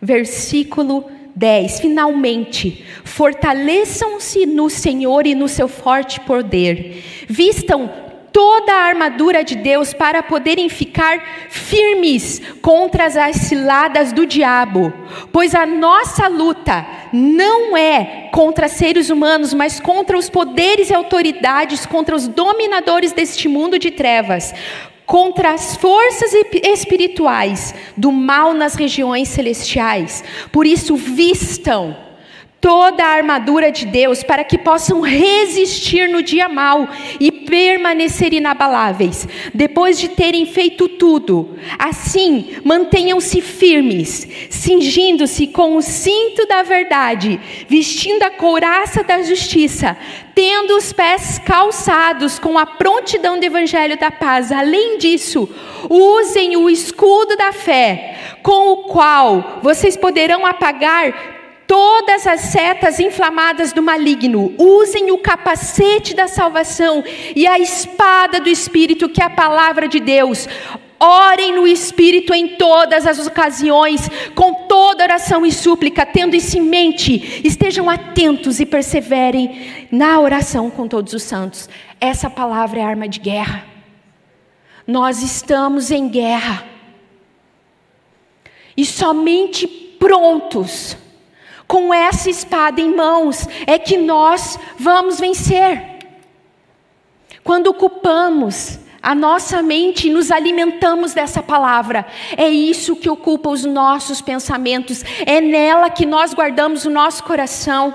versículo 0.00 1.10
10. 1.34 1.80
Finalmente, 1.80 2.84
fortaleçam-se 3.04 4.46
no 4.46 4.68
Senhor 4.68 5.26
e 5.26 5.34
no 5.34 5.48
seu 5.48 5.68
forte 5.68 6.20
poder. 6.20 7.02
Vistam 7.28 7.90
toda 8.32 8.72
a 8.72 8.86
armadura 8.86 9.44
de 9.44 9.54
Deus 9.54 9.92
para 9.92 10.22
poderem 10.22 10.68
ficar 10.68 11.48
firmes 11.50 12.40
contra 12.60 13.04
as 13.04 13.36
ciladas 13.36 14.12
do 14.12 14.26
diabo, 14.26 14.92
pois 15.30 15.54
a 15.54 15.66
nossa 15.66 16.26
luta 16.28 16.86
não 17.12 17.76
é 17.76 18.30
contra 18.32 18.68
seres 18.68 19.10
humanos, 19.10 19.52
mas 19.52 19.78
contra 19.78 20.16
os 20.16 20.30
poderes 20.30 20.90
e 20.90 20.94
autoridades, 20.94 21.84
contra 21.84 22.16
os 22.16 22.26
dominadores 22.26 23.12
deste 23.12 23.48
mundo 23.48 23.78
de 23.78 23.90
trevas, 23.90 24.54
contra 25.04 25.52
as 25.52 25.76
forças 25.76 26.32
espirituais 26.64 27.74
do 27.96 28.10
mal 28.10 28.54
nas 28.54 28.74
regiões 28.74 29.28
celestiais. 29.28 30.24
Por 30.50 30.66
isso, 30.66 30.96
vistam 30.96 32.11
toda 32.62 33.04
a 33.04 33.08
armadura 33.08 33.72
de 33.72 33.84
Deus 33.84 34.22
para 34.22 34.44
que 34.44 34.56
possam 34.56 35.00
resistir 35.00 36.08
no 36.08 36.22
dia 36.22 36.48
mal 36.48 36.88
e 37.18 37.32
permanecer 37.32 38.32
inabaláveis, 38.32 39.26
depois 39.52 39.98
de 39.98 40.08
terem 40.08 40.46
feito 40.46 40.88
tudo. 40.88 41.58
Assim, 41.76 42.52
mantenham-se 42.64 43.40
firmes, 43.40 44.28
cingindo-se 44.48 45.48
com 45.48 45.76
o 45.76 45.82
cinto 45.82 46.46
da 46.46 46.62
verdade, 46.62 47.40
vestindo 47.68 48.22
a 48.22 48.30
couraça 48.30 49.02
da 49.02 49.20
justiça, 49.22 49.96
tendo 50.32 50.76
os 50.76 50.92
pés 50.92 51.40
calçados 51.44 52.38
com 52.38 52.56
a 52.56 52.64
prontidão 52.64 53.40
do 53.40 53.44
evangelho 53.44 53.98
da 53.98 54.10
paz. 54.10 54.52
Além 54.52 54.98
disso, 54.98 55.48
usem 55.90 56.56
o 56.56 56.70
escudo 56.70 57.36
da 57.36 57.52
fé, 57.52 58.36
com 58.40 58.70
o 58.70 58.76
qual 58.84 59.58
vocês 59.64 59.96
poderão 59.96 60.46
apagar 60.46 61.41
todas 61.72 62.26
as 62.26 62.42
setas 62.42 63.00
inflamadas 63.00 63.72
do 63.72 63.82
maligno, 63.82 64.54
usem 64.58 65.10
o 65.10 65.16
capacete 65.16 66.14
da 66.14 66.28
salvação 66.28 67.02
e 67.34 67.46
a 67.46 67.58
espada 67.58 68.38
do 68.38 68.50
Espírito, 68.50 69.08
que 69.08 69.22
é 69.22 69.24
a 69.24 69.30
palavra 69.30 69.88
de 69.88 69.98
Deus. 69.98 70.46
Orem 71.00 71.54
no 71.54 71.66
Espírito 71.66 72.34
em 72.34 72.56
todas 72.56 73.06
as 73.06 73.26
ocasiões, 73.26 74.06
com 74.34 74.52
toda 74.68 75.02
oração 75.02 75.46
e 75.46 75.50
súplica, 75.50 76.04
tendo 76.04 76.36
isso 76.36 76.58
em 76.58 76.60
mente, 76.60 77.40
estejam 77.42 77.88
atentos 77.88 78.60
e 78.60 78.66
perseverem 78.66 79.88
na 79.90 80.20
oração 80.20 80.68
com 80.68 80.86
todos 80.86 81.14
os 81.14 81.22
santos. 81.22 81.70
Essa 81.98 82.28
palavra 82.28 82.80
é 82.80 82.84
arma 82.84 83.08
de 83.08 83.18
guerra. 83.18 83.64
Nós 84.86 85.22
estamos 85.22 85.90
em 85.90 86.06
guerra. 86.06 86.66
E 88.76 88.84
somente 88.84 89.66
prontos 89.66 91.00
com 91.72 91.94
essa 91.94 92.28
espada 92.28 92.82
em 92.82 92.94
mãos 92.94 93.48
é 93.66 93.78
que 93.78 93.96
nós 93.96 94.58
vamos 94.78 95.18
vencer. 95.18 95.82
Quando 97.42 97.68
ocupamos 97.68 98.78
a 99.00 99.14
nossa 99.14 99.62
mente 99.62 100.10
nos 100.10 100.30
alimentamos 100.30 101.14
dessa 101.14 101.42
palavra, 101.42 102.06
é 102.36 102.46
isso 102.46 102.94
que 102.94 103.08
ocupa 103.08 103.48
os 103.48 103.64
nossos 103.64 104.20
pensamentos, 104.20 105.02
é 105.24 105.40
nela 105.40 105.88
que 105.88 106.04
nós 106.04 106.34
guardamos 106.34 106.84
o 106.84 106.90
nosso 106.90 107.24
coração. 107.24 107.94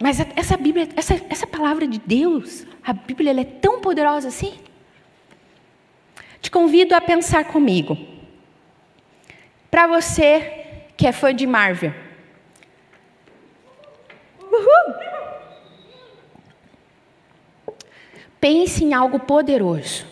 Mas 0.00 0.18
essa 0.34 0.56
Bíblia, 0.56 0.88
essa, 0.96 1.14
essa 1.30 1.46
palavra 1.46 1.86
de 1.86 2.00
Deus, 2.00 2.66
a 2.84 2.92
Bíblia 2.92 3.40
é 3.40 3.44
tão 3.44 3.80
poderosa 3.80 4.26
assim. 4.26 4.54
Te 6.40 6.50
convido 6.50 6.92
a 6.96 7.00
pensar 7.00 7.44
comigo. 7.44 7.96
Para 9.70 9.86
você 9.86 10.64
que 10.98 11.06
é 11.06 11.12
fã 11.12 11.32
de 11.32 11.46
Marvel. 11.46 11.94
Uhul. 14.40 14.94
Pense 18.40 18.84
em 18.84 18.92
algo 18.92 19.20
poderoso. 19.20 20.04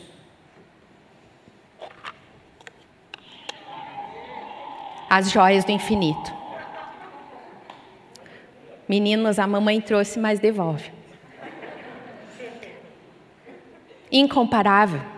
As 5.10 5.28
joias 5.28 5.64
do 5.64 5.72
infinito. 5.72 6.32
Meninos, 8.88 9.40
a 9.40 9.46
mamãe 9.46 9.80
trouxe, 9.80 10.20
mas 10.20 10.38
devolve. 10.38 10.92
Incomparável. 14.12 15.15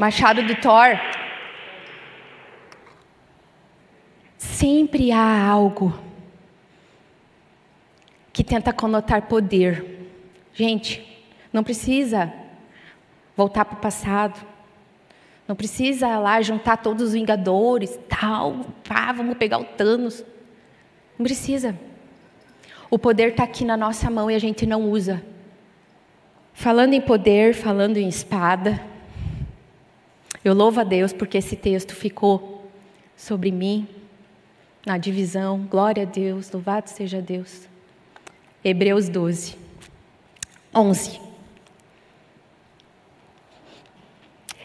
Machado 0.00 0.42
do 0.42 0.54
Thor. 0.54 0.98
Sempre 4.38 5.12
há 5.12 5.46
algo 5.46 5.92
que 8.32 8.42
tenta 8.42 8.72
conotar 8.72 9.28
poder. 9.28 10.08
Gente, 10.54 11.06
não 11.52 11.62
precisa 11.62 12.32
voltar 13.36 13.66
para 13.66 13.76
o 13.76 13.80
passado. 13.82 14.40
Não 15.46 15.54
precisa 15.54 16.18
lá 16.18 16.40
juntar 16.40 16.78
todos 16.78 17.08
os 17.08 17.12
Vingadores, 17.12 18.00
tal, 18.08 18.64
pá, 18.88 19.12
vamos 19.12 19.36
pegar 19.36 19.58
o 19.58 19.64
Thanos. 19.64 20.24
Não 21.18 21.24
precisa. 21.24 21.78
O 22.90 22.98
poder 22.98 23.32
está 23.32 23.42
aqui 23.42 23.66
na 23.66 23.76
nossa 23.76 24.08
mão 24.08 24.30
e 24.30 24.34
a 24.34 24.38
gente 24.38 24.64
não 24.64 24.90
usa. 24.90 25.22
Falando 26.54 26.94
em 26.94 27.02
poder, 27.02 27.52
falando 27.52 27.98
em 27.98 28.08
espada, 28.08 28.88
eu 30.44 30.54
louvo 30.54 30.80
a 30.80 30.84
Deus 30.84 31.12
porque 31.12 31.38
esse 31.38 31.56
texto 31.56 31.94
ficou 31.94 32.70
sobre 33.16 33.50
mim, 33.50 33.86
na 34.86 34.96
divisão. 34.96 35.60
Glória 35.70 36.04
a 36.04 36.06
Deus, 36.06 36.50
louvado 36.50 36.88
seja 36.88 37.20
Deus. 37.20 37.68
Hebreus 38.64 39.08
12, 39.08 39.56
11. 40.74 41.20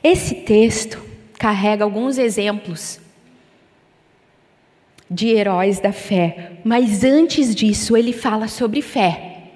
Esse 0.03 0.35
texto 0.35 1.03
carrega 1.37 1.83
alguns 1.83 2.17
exemplos 2.17 2.99
de 5.09 5.29
heróis 5.29 5.79
da 5.79 5.91
fé, 5.91 6.59
mas 6.63 7.03
antes 7.03 7.53
disso 7.53 7.97
ele 7.97 8.13
fala 8.13 8.47
sobre 8.47 8.81
fé. 8.81 9.51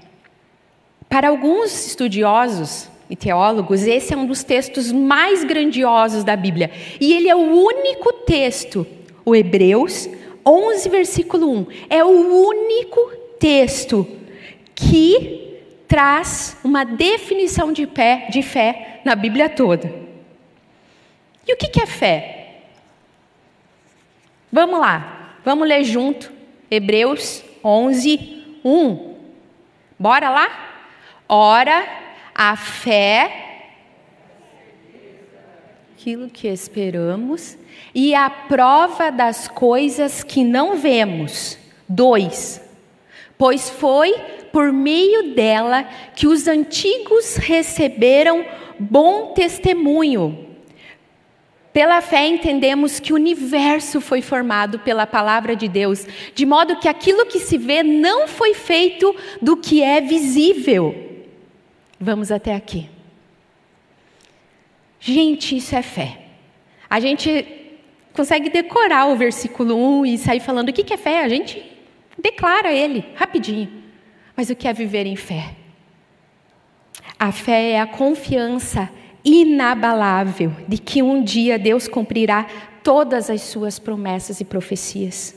Para 1.08 1.30
alguns 1.30 1.88
estudiosos, 1.88 2.89
e 3.10 3.16
teólogos, 3.16 3.88
esse 3.88 4.14
é 4.14 4.18
um 4.18 4.26
dos 4.26 4.44
textos 4.44 4.92
mais 4.92 5.44
grandiosos 5.44 6.24
da 6.24 6.36
Bíblia. 6.36 6.70
E 7.00 7.14
ele 7.14 7.28
é 7.28 7.36
o 7.36 7.40
único 7.40 8.14
texto, 8.14 8.86
o 9.26 9.36
Hebreus 9.36 10.08
11, 10.46 10.90
versículo 10.90 11.52
1, 11.52 11.68
é 11.90 12.04
o 12.04 12.10
único 12.48 13.00
texto 13.40 14.08
que 14.76 15.58
traz 15.88 16.56
uma 16.64 16.84
definição 16.84 17.74
de, 17.74 17.88
pé, 17.88 18.28
de 18.30 18.44
fé 18.44 19.02
na 19.04 19.16
Bíblia 19.16 19.50
toda. 19.50 19.92
E 21.48 21.54
o 21.54 21.58
que 21.58 21.82
é 21.82 21.86
fé? 21.88 22.62
Vamos 24.52 24.80
lá, 24.80 25.36
vamos 25.44 25.68
ler 25.68 25.84
junto, 25.84 26.32
Hebreus 26.70 27.44
11, 27.64 28.60
1. 28.64 29.16
Bora 29.98 30.30
lá? 30.30 30.70
Ora, 31.28 31.99
a 32.42 32.56
fé, 32.56 33.66
aquilo 35.94 36.30
que 36.30 36.48
esperamos, 36.48 37.58
e 37.94 38.16
a 38.16 38.30
prova 38.30 39.12
das 39.12 39.50
coisas 39.50 40.24
que 40.24 40.42
não 40.42 40.78
vemos. 40.78 41.58
Dois. 41.86 42.62
Pois 43.38 43.70
foi 43.70 44.16
por 44.54 44.72
meio 44.72 45.36
dela 45.36 45.84
que 46.16 46.28
os 46.28 46.48
antigos 46.48 47.36
receberam 47.36 48.46
bom 48.80 49.34
testemunho. 49.34 50.48
Pela 51.74 52.00
fé 52.00 52.26
entendemos 52.26 53.02
que 53.02 53.12
o 53.12 53.18
universo 53.18 54.00
foi 54.00 54.22
formado 54.22 54.80
pela 54.80 55.06
palavra 55.06 55.58
de 55.58 55.68
Deus, 55.68 56.08
de 56.34 56.46
modo 56.46 56.78
que 56.80 56.88
aquilo 56.88 57.26
que 57.26 57.40
se 57.40 57.58
vê 57.58 57.84
não 57.84 58.30
foi 58.30 58.54
feito 58.54 59.14
do 59.42 59.58
que 59.58 59.84
é 59.84 60.00
visível. 60.00 61.09
Vamos 62.00 62.32
até 62.32 62.56
aqui. 62.56 62.90
Gente, 65.00 65.58
isso 65.58 65.76
é 65.76 65.82
fé. 65.82 66.22
A 66.90 67.00
gente 67.00 67.46
consegue 68.14 68.50
decorar 68.50 69.08
o 69.08 69.16
versículo 69.16 69.76
1 70.02 70.06
e 70.06 70.18
sair 70.18 70.40
falando 70.40 70.70
o 70.70 70.74
que 70.74 70.94
é 70.94 70.98
fé, 70.98 71.24
a 71.24 71.30
gente 71.30 71.64
declara 72.18 72.72
ele 72.72 73.06
rapidinho. 73.16 73.72
Mas 74.36 74.50
o 74.50 74.56
que 74.56 74.68
é 74.68 74.74
viver 74.74 75.06
em 75.06 75.16
fé? 75.16 75.56
A 77.18 77.32
fé 77.32 77.72
é 77.72 77.82
a 77.82 77.88
confiança 77.88 78.90
inabalável 79.24 80.56
de 80.68 80.78
que 80.78 81.04
um 81.04 81.22
dia 81.22 81.60
Deus 81.60 81.88
cumprirá 81.88 82.48
todas 82.84 83.30
as 83.30 83.42
suas 83.42 83.78
promessas 83.78 84.40
e 84.40 84.46
profecias. 84.46 85.36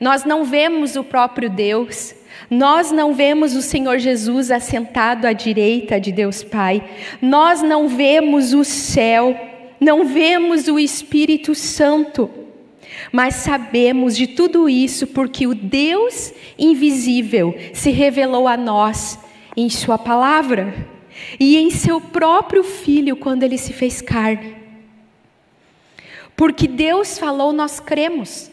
Nós 0.00 0.24
não 0.24 0.44
vemos 0.44 0.94
o 0.96 1.02
próprio 1.02 1.50
Deus, 1.50 2.14
nós 2.50 2.90
não 2.90 3.14
vemos 3.14 3.54
o 3.54 3.62
Senhor 3.62 3.98
Jesus 3.98 4.50
assentado 4.50 5.26
à 5.26 5.32
direita 5.32 6.00
de 6.00 6.12
Deus 6.12 6.42
Pai, 6.42 6.82
nós 7.20 7.62
não 7.62 7.88
vemos 7.88 8.52
o 8.52 8.64
céu, 8.64 9.36
não 9.80 10.06
vemos 10.06 10.68
o 10.68 10.78
Espírito 10.78 11.54
Santo, 11.54 12.30
mas 13.10 13.36
sabemos 13.36 14.16
de 14.16 14.26
tudo 14.26 14.68
isso 14.68 15.06
porque 15.06 15.46
o 15.46 15.54
Deus 15.54 16.32
invisível 16.58 17.54
se 17.72 17.90
revelou 17.90 18.46
a 18.46 18.56
nós 18.56 19.18
em 19.56 19.68
Sua 19.68 19.98
palavra 19.98 20.74
e 21.38 21.56
em 21.56 21.70
Seu 21.70 22.00
próprio 22.00 22.62
Filho 22.62 23.16
quando 23.16 23.42
ele 23.42 23.58
se 23.58 23.72
fez 23.72 24.00
carne. 24.00 24.56
Porque 26.36 26.66
Deus 26.66 27.18
falou, 27.18 27.52
nós 27.52 27.78
cremos. 27.78 28.50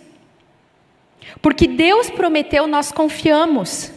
Porque 1.41 1.67
Deus 1.67 2.09
prometeu, 2.09 2.67
nós 2.67 2.91
confiamos. 2.91 3.91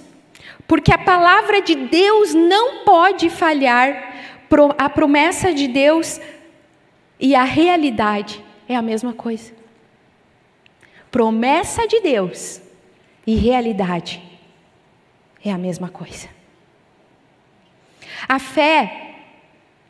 Porque 0.66 0.92
a 0.92 0.98
palavra 0.98 1.60
de 1.60 1.74
Deus 1.74 2.34
não 2.34 2.84
pode 2.84 3.28
falhar, 3.28 4.12
a 4.78 4.88
promessa 4.88 5.52
de 5.52 5.66
Deus 5.66 6.20
e 7.18 7.34
a 7.34 7.44
realidade 7.44 8.42
é 8.68 8.76
a 8.76 8.82
mesma 8.82 9.12
coisa. 9.12 9.52
Promessa 11.10 11.87
de 11.87 12.00
Deus 12.00 12.60
e 13.26 13.34
realidade 13.34 14.22
é 15.44 15.50
a 15.50 15.58
mesma 15.58 15.88
coisa. 15.88 16.28
A 18.28 18.38
fé 18.38 19.16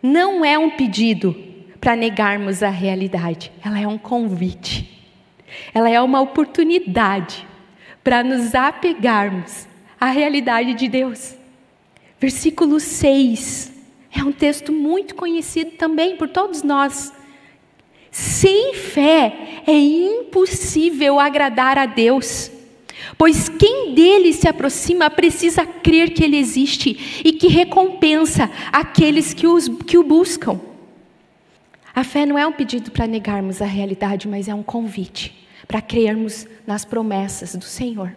não 0.03 0.45
é 0.45 0.59
um 0.59 0.71
pedido 0.71 1.35
para 1.81 1.95
negarmos 1.95 2.63
a 2.63 2.71
realidade, 2.71 3.53
ela 3.65 3.79
é 3.79 3.87
um 3.87 3.99
convite. 3.99 5.04
Ela 5.73 5.91
é 5.91 6.01
uma 6.01 6.21
oportunidade 6.21 7.47
para 8.03 8.23
nos 8.23 8.55
apegarmos 8.55 9.67
à 10.01 10.07
realidade 10.07 10.75
de 10.75 10.89
Deus. 10.89 11.35
Versículo 12.21 12.79
6 12.79 13.73
é 14.15 14.23
um 14.23 14.33
texto 14.33 14.73
muito 14.73 15.15
conhecido 15.15 15.73
também 15.73 16.17
por 16.17 16.29
todos 16.29 16.63
nós. 16.63 17.13
Sem 18.11 18.75
fé 18.75 19.63
é 19.67 19.77
impossível 19.77 21.19
agradar 21.19 21.77
a 21.77 21.87
Deus. 21.87 22.51
Pois 23.19 23.49
quem 23.49 23.93
dele 23.95 24.33
se 24.33 24.49
aproxima 24.49 25.11
precisa 25.11 25.67
crer 25.67 26.15
que 26.15 26.23
ele 26.23 26.37
existe 26.37 27.23
e 27.25 27.33
que 27.33 27.49
recompensa 27.49 28.51
aqueles 28.73 29.35
que, 29.35 29.47
os, 29.47 29.69
que 29.69 29.99
o 29.99 30.05
buscam. 30.05 30.61
A 31.95 32.03
fé 32.03 32.27
não 32.27 32.39
é 32.39 32.47
um 32.47 32.53
pedido 32.53 32.91
para 32.91 33.07
negarmos 33.07 33.63
a 33.63 33.67
realidade, 33.67 34.27
mas 34.27 34.49
é 34.49 34.55
um 34.55 34.63
convite 34.63 35.47
para 35.69 35.81
crermos 35.81 36.47
nas 36.67 36.85
promessas 36.85 37.55
do 37.55 37.65
Senhor. 37.65 38.15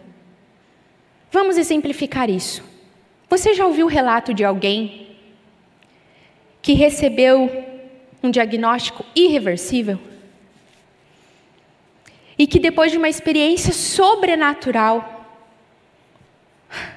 Vamos 1.30 1.56
exemplificar 1.56 2.28
isso. 2.28 2.64
Você 3.28 3.54
já 3.54 3.66
ouviu 3.66 3.86
o 3.86 3.88
relato 3.90 4.34
de 4.34 4.44
alguém 4.44 5.16
que 6.60 6.72
recebeu 6.72 7.50
um 8.22 8.30
diagnóstico 8.30 9.04
irreversível? 9.14 9.98
e 12.38 12.46
que 12.46 12.60
depois 12.60 12.92
de 12.92 12.98
uma 12.98 13.08
experiência 13.08 13.72
sobrenatural, 13.72 15.26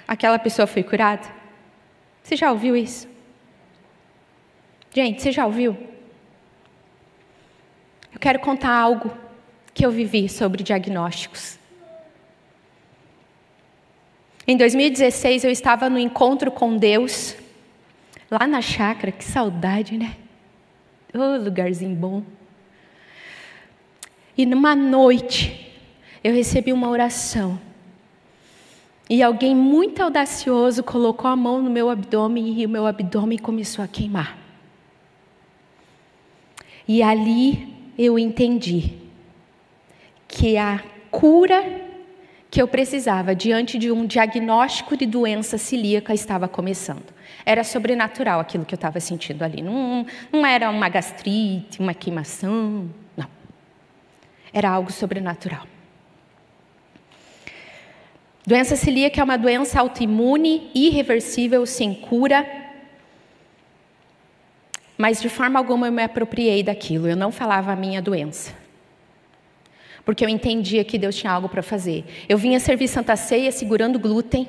aquela 0.08 0.38
pessoa 0.38 0.68
foi 0.68 0.84
curada? 0.84 1.28
Você 2.22 2.36
já 2.36 2.52
ouviu 2.52 2.76
isso? 2.76 3.10
Gente, 4.94 5.22
você 5.22 5.32
já 5.32 5.46
ouviu? 5.46 5.76
Quero 8.22 8.40
contar 8.40 8.72
algo 8.72 9.12
que 9.74 9.84
eu 9.84 9.90
vivi 9.90 10.30
sobre 10.30 10.62
diagnósticos. 10.62 11.58
Em 14.48 14.56
2016, 14.56 15.44
eu 15.44 15.50
estava 15.50 15.90
no 15.90 15.98
encontro 15.98 16.52
com 16.52 16.78
Deus, 16.78 17.36
lá 18.30 18.46
na 18.46 18.62
chácara, 18.62 19.12
que 19.12 19.24
saudade, 19.24 19.98
né? 19.98 20.16
Ô, 21.12 21.18
oh, 21.18 21.44
lugarzinho 21.44 21.96
bom. 21.96 22.22
E 24.38 24.46
numa 24.46 24.76
noite, 24.76 25.76
eu 26.24 26.32
recebi 26.32 26.72
uma 26.72 26.90
oração. 26.90 27.60
E 29.10 29.24
alguém 29.24 29.56
muito 29.56 30.04
audacioso 30.04 30.84
colocou 30.84 31.28
a 31.28 31.36
mão 31.36 31.60
no 31.60 31.72
meu 31.72 31.90
abdômen 31.90 32.60
e 32.60 32.68
o 32.68 32.70
meu 32.70 32.86
abdômen 32.86 33.40
começou 33.40 33.84
a 33.84 33.88
queimar. 33.88 34.38
E 36.88 37.02
ali 37.02 37.81
eu 38.06 38.18
entendi 38.18 38.94
que 40.28 40.58
a 40.58 40.82
cura 41.10 41.90
que 42.50 42.62
eu 42.62 42.68
precisava 42.68 43.34
diante 43.34 43.78
de 43.78 43.92
um 43.92 44.06
diagnóstico 44.06 44.98
de 44.98 45.06
doença 45.06 45.58
celíaca 45.58 46.14
estava 46.14 46.48
começando. 46.48 47.14
Era 47.46 47.64
sobrenatural 47.64 48.40
aquilo 48.40 48.66
que 48.66 48.74
eu 48.74 48.78
estava 48.78 49.00
sentindo 49.00 49.44
ali. 49.44 49.62
Não, 49.62 50.06
não 50.32 50.46
era 50.46 50.70
uma 50.70 50.90
gastrite, 50.90 51.80
uma 51.80 51.94
queimação. 51.94 52.90
Era 54.54 54.70
algo 54.70 54.92
sobrenatural. 54.92 55.66
Doença 58.46 58.76
celíaca 58.76 59.22
é 59.22 59.24
uma 59.24 59.38
doença 59.38 59.80
autoimune, 59.80 60.70
irreversível, 60.76 61.66
sem 61.66 61.94
cura. 61.94 62.46
Mas 65.02 65.20
de 65.20 65.30
forma 65.30 65.58
alguma 65.58 65.88
eu 65.88 65.92
me 65.92 66.04
apropriei 66.04 66.62
daquilo, 66.62 67.08
eu 67.08 67.16
não 67.16 67.32
falava 67.32 67.72
a 67.72 67.76
minha 67.76 68.00
doença. 68.00 68.54
Porque 70.06 70.24
eu 70.24 70.30
entendia 70.30 70.84
que 70.84 70.96
Deus 70.96 71.16
tinha 71.16 71.32
algo 71.34 71.50
para 71.50 71.64
fazer. 71.64 72.06
Eu 72.30 72.38
vinha 72.38 72.60
servir 72.60 72.88
Santa 72.88 73.16
Ceia 73.16 73.52
segurando 73.52 73.98
glúten. 73.98 74.48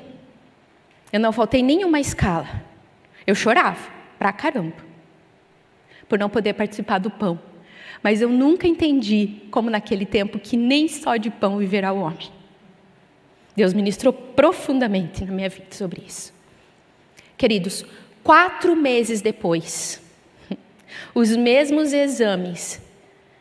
Eu 1.11 1.19
não 1.19 1.31
faltei 1.31 1.63
nenhuma 1.63 1.99
escala. 1.99 2.61
Eu 3.25 3.33
chorava 3.33 3.79
pra 4.19 4.31
caramba. 4.31 4.75
Por 6.07 6.19
não 6.19 6.29
poder 6.29 6.53
participar 6.53 6.99
do 6.99 7.09
pão. 7.09 7.39
Mas 8.03 8.21
eu 8.21 8.29
nunca 8.29 8.67
entendi, 8.67 9.41
como 9.49 9.71
naquele 9.71 10.05
tempo, 10.05 10.37
que 10.37 10.55
nem 10.55 10.87
só 10.87 11.17
de 11.17 11.31
pão 11.31 11.57
viverá 11.57 11.91
o 11.91 12.01
homem. 12.01 12.29
Deus 13.55 13.73
ministrou 13.73 14.13
profundamente 14.13 15.25
na 15.25 15.31
minha 15.31 15.49
vida 15.49 15.65
sobre 15.71 16.03
isso. 16.07 16.31
Queridos, 17.35 17.83
quatro 18.23 18.75
meses 18.75 19.19
depois, 19.19 20.02
os 21.13 21.35
mesmos 21.35 21.93
exames 21.93 22.81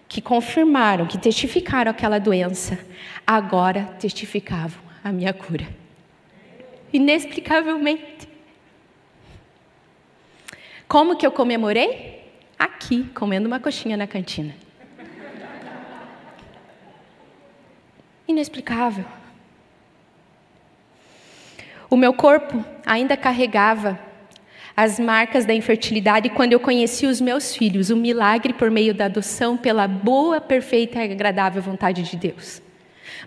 que 0.08 0.20
confirmaram, 0.20 1.06
que 1.06 1.18
testificaram 1.18 1.90
aquela 1.90 2.18
doença, 2.18 2.78
agora 3.26 3.94
testificavam 3.98 4.82
a 5.02 5.10
minha 5.10 5.32
cura. 5.32 5.66
Inexplicavelmente. 6.92 8.28
Como 10.86 11.16
que 11.16 11.26
eu 11.26 11.32
comemorei? 11.32 12.22
aqui, 12.82 13.04
comendo 13.14 13.48
uma 13.48 13.58
coxinha 13.58 13.96
na 13.96 14.06
cantina. 14.06 14.54
Inexplicável. 18.26 19.04
O 21.90 21.96
meu 21.96 22.14
corpo 22.14 22.64
ainda 22.86 23.16
carregava 23.16 23.98
as 24.76 24.98
marcas 24.98 25.44
da 25.44 25.54
infertilidade 25.54 26.30
quando 26.30 26.52
eu 26.52 26.60
conheci 26.60 27.06
os 27.06 27.20
meus 27.20 27.54
filhos, 27.54 27.90
o 27.90 27.96
milagre 27.96 28.52
por 28.52 28.70
meio 28.70 28.94
da 28.94 29.04
adoção 29.04 29.56
pela 29.56 29.86
boa, 29.86 30.40
perfeita 30.40 31.04
e 31.04 31.12
agradável 31.12 31.62
vontade 31.62 32.02
de 32.02 32.16
Deus. 32.16 32.62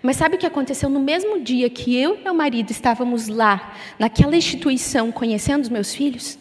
Mas 0.02 0.16
sabe 0.16 0.36
o 0.36 0.38
que 0.38 0.46
aconteceu 0.46 0.88
no 0.88 1.00
mesmo 1.00 1.40
dia 1.40 1.70
que 1.70 1.96
eu 1.96 2.16
e 2.16 2.24
meu 2.24 2.34
marido 2.34 2.70
estávamos 2.70 3.28
lá, 3.28 3.74
naquela 3.98 4.36
instituição, 4.36 5.10
conhecendo 5.10 5.62
os 5.62 5.68
meus 5.68 5.94
filhos? 5.94 6.38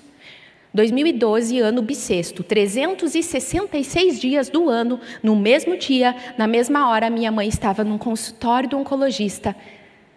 2012, 0.74 1.60
ano 1.60 1.82
bissexto, 1.82 2.44
366 2.44 4.20
dias 4.20 4.50
do 4.50 4.70
ano, 4.70 5.00
no 5.24 5.34
mesmo 5.34 5.78
dia, 5.78 6.14
na 6.38 6.48
mesma 6.48 6.90
hora, 6.90 7.10
minha 7.10 7.32
mãe 7.32 7.48
estava 7.48 7.82
num 7.82 7.98
consultório 7.98 8.68
do 8.68 8.78
oncologista, 8.78 9.56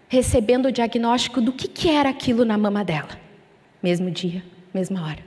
recebendo 0.09 0.66
o 0.66 0.72
diagnóstico 0.72 1.40
do 1.40 1.53
que, 1.53 1.68
que 1.68 1.88
era 1.88 2.09
aquilo 2.09 2.44
na 2.44 2.59
mama 2.59 2.85
dela. 2.85 3.11
Mesmo 3.81 4.11
dia, 4.11 4.42
mesma 4.74 5.04
hora. 5.04 5.22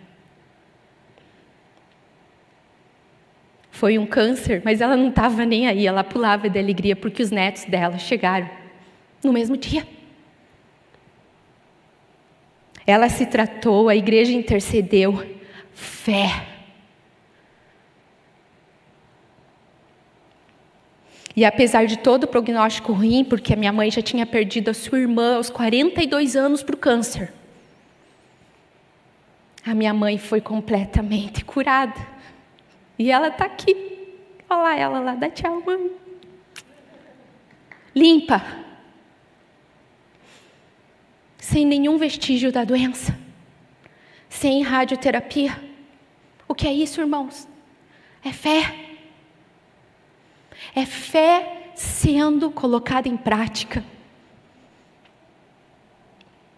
Foi 3.72 3.98
um 3.98 4.06
câncer, 4.06 4.62
mas 4.64 4.82
ela 4.82 4.96
não 4.96 5.10
estava 5.10 5.46
nem 5.46 5.68
aí, 5.68 5.88
ela 5.88 6.04
pulava 6.04 6.50
de 6.50 6.60
alegria 6.60 6.96
porque 6.96 7.24
os 7.24 7.32
netos 7.32 7.66
dela 7.66 7.98
chegaram 7.98 8.50
no 9.24 9.34
mesmo 9.34 9.58
dia. 9.58 9.88
Ela 12.86 13.10
se 13.10 13.26
tratou, 13.26 13.90
a 13.90 13.96
igreja 13.96 14.34
intercedeu. 14.34 15.26
Fé. 15.74 16.48
E 21.36 21.46
apesar 21.46 21.86
de 21.86 21.98
todo 21.98 22.26
o 22.26 22.28
prognóstico 22.28 22.92
ruim, 22.92 23.24
porque 23.24 23.54
a 23.54 23.56
minha 23.56 23.72
mãe 23.72 23.90
já 23.90 24.02
tinha 24.02 24.26
perdido 24.26 24.70
a 24.70 24.74
sua 24.74 25.00
irmã 25.00 25.38
aos 25.38 25.50
42 25.50 26.36
anos 26.36 26.62
para 26.62 26.76
o 26.76 26.78
câncer, 26.78 27.34
a 29.66 29.74
minha 29.74 29.94
mãe 29.94 30.18
foi 30.18 30.42
completamente 30.42 31.46
curada. 31.46 32.00
E 32.98 33.12
ela 33.12 33.28
está 33.28 33.46
aqui. 33.46 33.76
Olha 34.50 34.62
lá 34.62 34.78
ela 34.78 35.00
lá, 35.00 35.16
dá 35.16 35.30
tchau, 35.30 35.62
mãe. 35.66 35.92
Limpa 37.96 38.42
sem 41.52 41.66
nenhum 41.66 41.98
vestígio 41.98 42.50
da 42.50 42.64
doença, 42.64 43.18
sem 44.30 44.62
radioterapia. 44.62 45.60
O 46.48 46.56
que 46.56 46.66
é 46.66 46.72
isso, 46.72 47.02
irmãos? 47.02 47.46
É 48.24 48.32
fé. 48.32 48.74
É 50.74 50.86
fé 50.86 51.74
sendo 51.76 52.52
colocada 52.52 53.10
em 53.10 53.18
prática. 53.18 53.84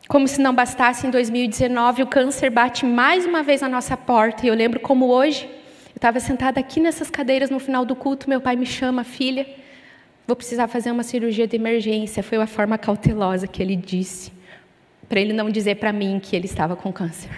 Como 0.07 0.27
se 0.27 0.41
não 0.41 0.53
bastasse, 0.53 1.07
em 1.07 1.09
2019 1.09 2.03
o 2.03 2.07
câncer 2.07 2.49
bate 2.49 2.85
mais 2.85 3.25
uma 3.25 3.41
vez 3.41 3.61
na 3.61 3.69
nossa 3.69 3.95
porta. 3.95 4.45
E 4.45 4.49
eu 4.49 4.55
lembro 4.55 4.79
como 4.79 5.07
hoje, 5.07 5.45
eu 5.45 5.95
estava 5.95 6.19
sentada 6.19 6.59
aqui 6.59 6.79
nessas 6.79 7.09
cadeiras 7.09 7.49
no 7.49 7.59
final 7.59 7.85
do 7.85 7.95
culto, 7.95 8.29
meu 8.29 8.41
pai 8.41 8.55
me 8.55 8.65
chama, 8.65 9.03
filha, 9.03 9.47
vou 10.27 10.35
precisar 10.35 10.67
fazer 10.67 10.91
uma 10.91 11.03
cirurgia 11.03 11.47
de 11.47 11.55
emergência. 11.55 12.21
Foi 12.21 12.37
a 12.37 12.47
forma 12.47 12.77
cautelosa 12.77 13.47
que 13.47 13.61
ele 13.61 13.75
disse. 13.75 14.31
para 15.07 15.19
ele 15.19 15.33
não 15.33 15.49
dizer 15.49 15.75
para 15.75 15.93
mim 15.93 16.19
que 16.21 16.35
ele 16.35 16.45
estava 16.45 16.75
com 16.75 16.91
câncer. 16.91 17.29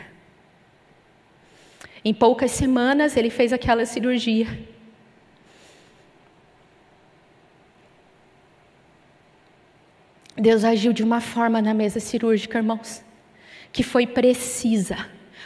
Em 2.03 2.13
poucas 2.13 2.51
semanas, 2.51 3.17
ele 3.17 3.29
fez 3.29 3.51
aquela 3.51 3.85
cirurgia. 3.85 4.47
Deus 10.37 10.63
agiu 10.63 10.91
de 10.91 11.03
uma 11.03 11.21
forma 11.21 11.61
na 11.61 11.73
mesa 11.73 11.99
cirúrgica, 11.99 12.57
irmãos, 12.57 13.01
que 13.71 13.83
foi 13.83 14.05
precisa, 14.05 14.97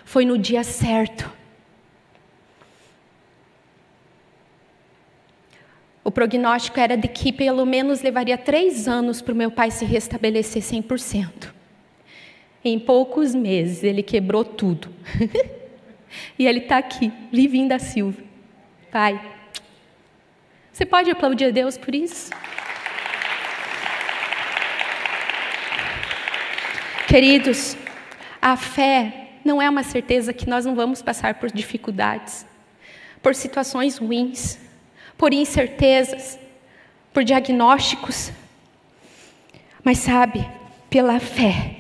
foi 0.04 0.25
no 0.25 0.38
dia 0.38 0.63
certo. 0.63 1.32
O 6.04 6.12
prognóstico 6.12 6.80
era 6.80 6.97
de 6.97 7.08
que 7.08 7.32
pelo 7.32 7.65
menos 7.67 8.02
levaria 8.02 8.36
três 8.36 8.88
anos 8.88 9.21
para 9.21 9.32
o 9.32 9.38
meu 9.38 9.52
pai 9.52 9.69
se 9.69 9.86
restabelecer 9.86 10.63
100%. 10.63 11.49
Em 12.65 12.80
poucos 12.80 13.36
meses 13.36 13.84
ele 13.84 14.02
quebrou 14.02 14.43
tudo. 14.43 14.89
e 16.38 16.47
ele 16.47 16.62
está 16.62 16.80
aqui, 16.80 17.13
Livinho 17.32 17.69
da 17.69 17.78
Silva. 17.78 18.23
Pai, 18.91 19.21
você 20.73 20.84
pode 20.84 21.12
aplaudir 21.12 21.45
a 21.45 21.52
Deus 21.52 21.78
por 21.78 21.93
isso? 21.93 22.32
Queridos, 27.10 27.76
a 28.41 28.56
fé 28.56 29.32
não 29.43 29.62
é 29.62 29.69
uma 29.69 29.84
certeza 29.84 30.32
que 30.32 30.48
nós 30.48 30.65
não 30.65 30.76
vamos 30.76 31.02
passar 31.02 31.34
por 31.34 31.52
dificuldades, 31.52 32.45
por 33.22 33.36
situações 33.36 33.98
ruins 33.98 34.60
por 35.19 35.34
incertezas, 35.34 36.39
por 37.13 37.26
diagnósticos. 37.26 38.32
Mas 39.84 39.98
sabe, 40.00 40.48
pela 40.89 41.19
fé, 41.19 41.76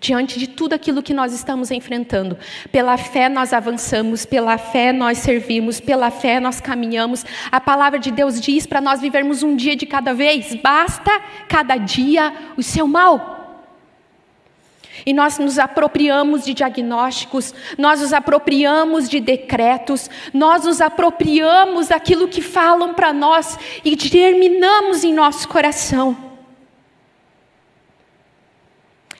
diante 0.00 0.38
de 0.38 0.46
tudo 0.46 0.72
aquilo 0.72 1.02
que 1.02 1.12
nós 1.12 1.34
estamos 1.34 1.70
enfrentando, 1.70 2.38
pela 2.72 2.96
fé 2.96 3.28
nós 3.28 3.52
avançamos, 3.52 4.24
pela 4.24 4.56
fé 4.56 4.90
nós 4.90 5.18
servimos, 5.18 5.80
pela 5.80 6.10
fé 6.10 6.40
nós 6.40 6.62
caminhamos. 6.62 7.26
A 7.52 7.60
palavra 7.60 7.98
de 7.98 8.10
Deus 8.10 8.40
diz 8.40 8.66
para 8.66 8.80
nós 8.80 9.02
vivermos 9.02 9.42
um 9.42 9.54
dia 9.54 9.76
de 9.76 9.84
cada 9.84 10.14
vez, 10.14 10.54
basta 10.54 11.10
cada 11.46 11.76
dia 11.76 12.32
o 12.56 12.62
seu 12.62 12.88
mal. 12.88 13.37
E 15.04 15.12
nós 15.12 15.38
nos 15.38 15.58
apropriamos 15.58 16.44
de 16.44 16.54
diagnósticos, 16.54 17.54
nós 17.76 18.00
nos 18.00 18.12
apropriamos 18.12 19.08
de 19.08 19.20
decretos, 19.20 20.10
nós 20.32 20.64
nos 20.64 20.80
apropriamos 20.80 21.88
daquilo 21.88 22.28
que 22.28 22.42
falam 22.42 22.94
para 22.94 23.12
nós 23.12 23.58
e 23.84 23.96
terminamos 23.96 25.04
em 25.04 25.12
nosso 25.12 25.48
coração. 25.48 26.16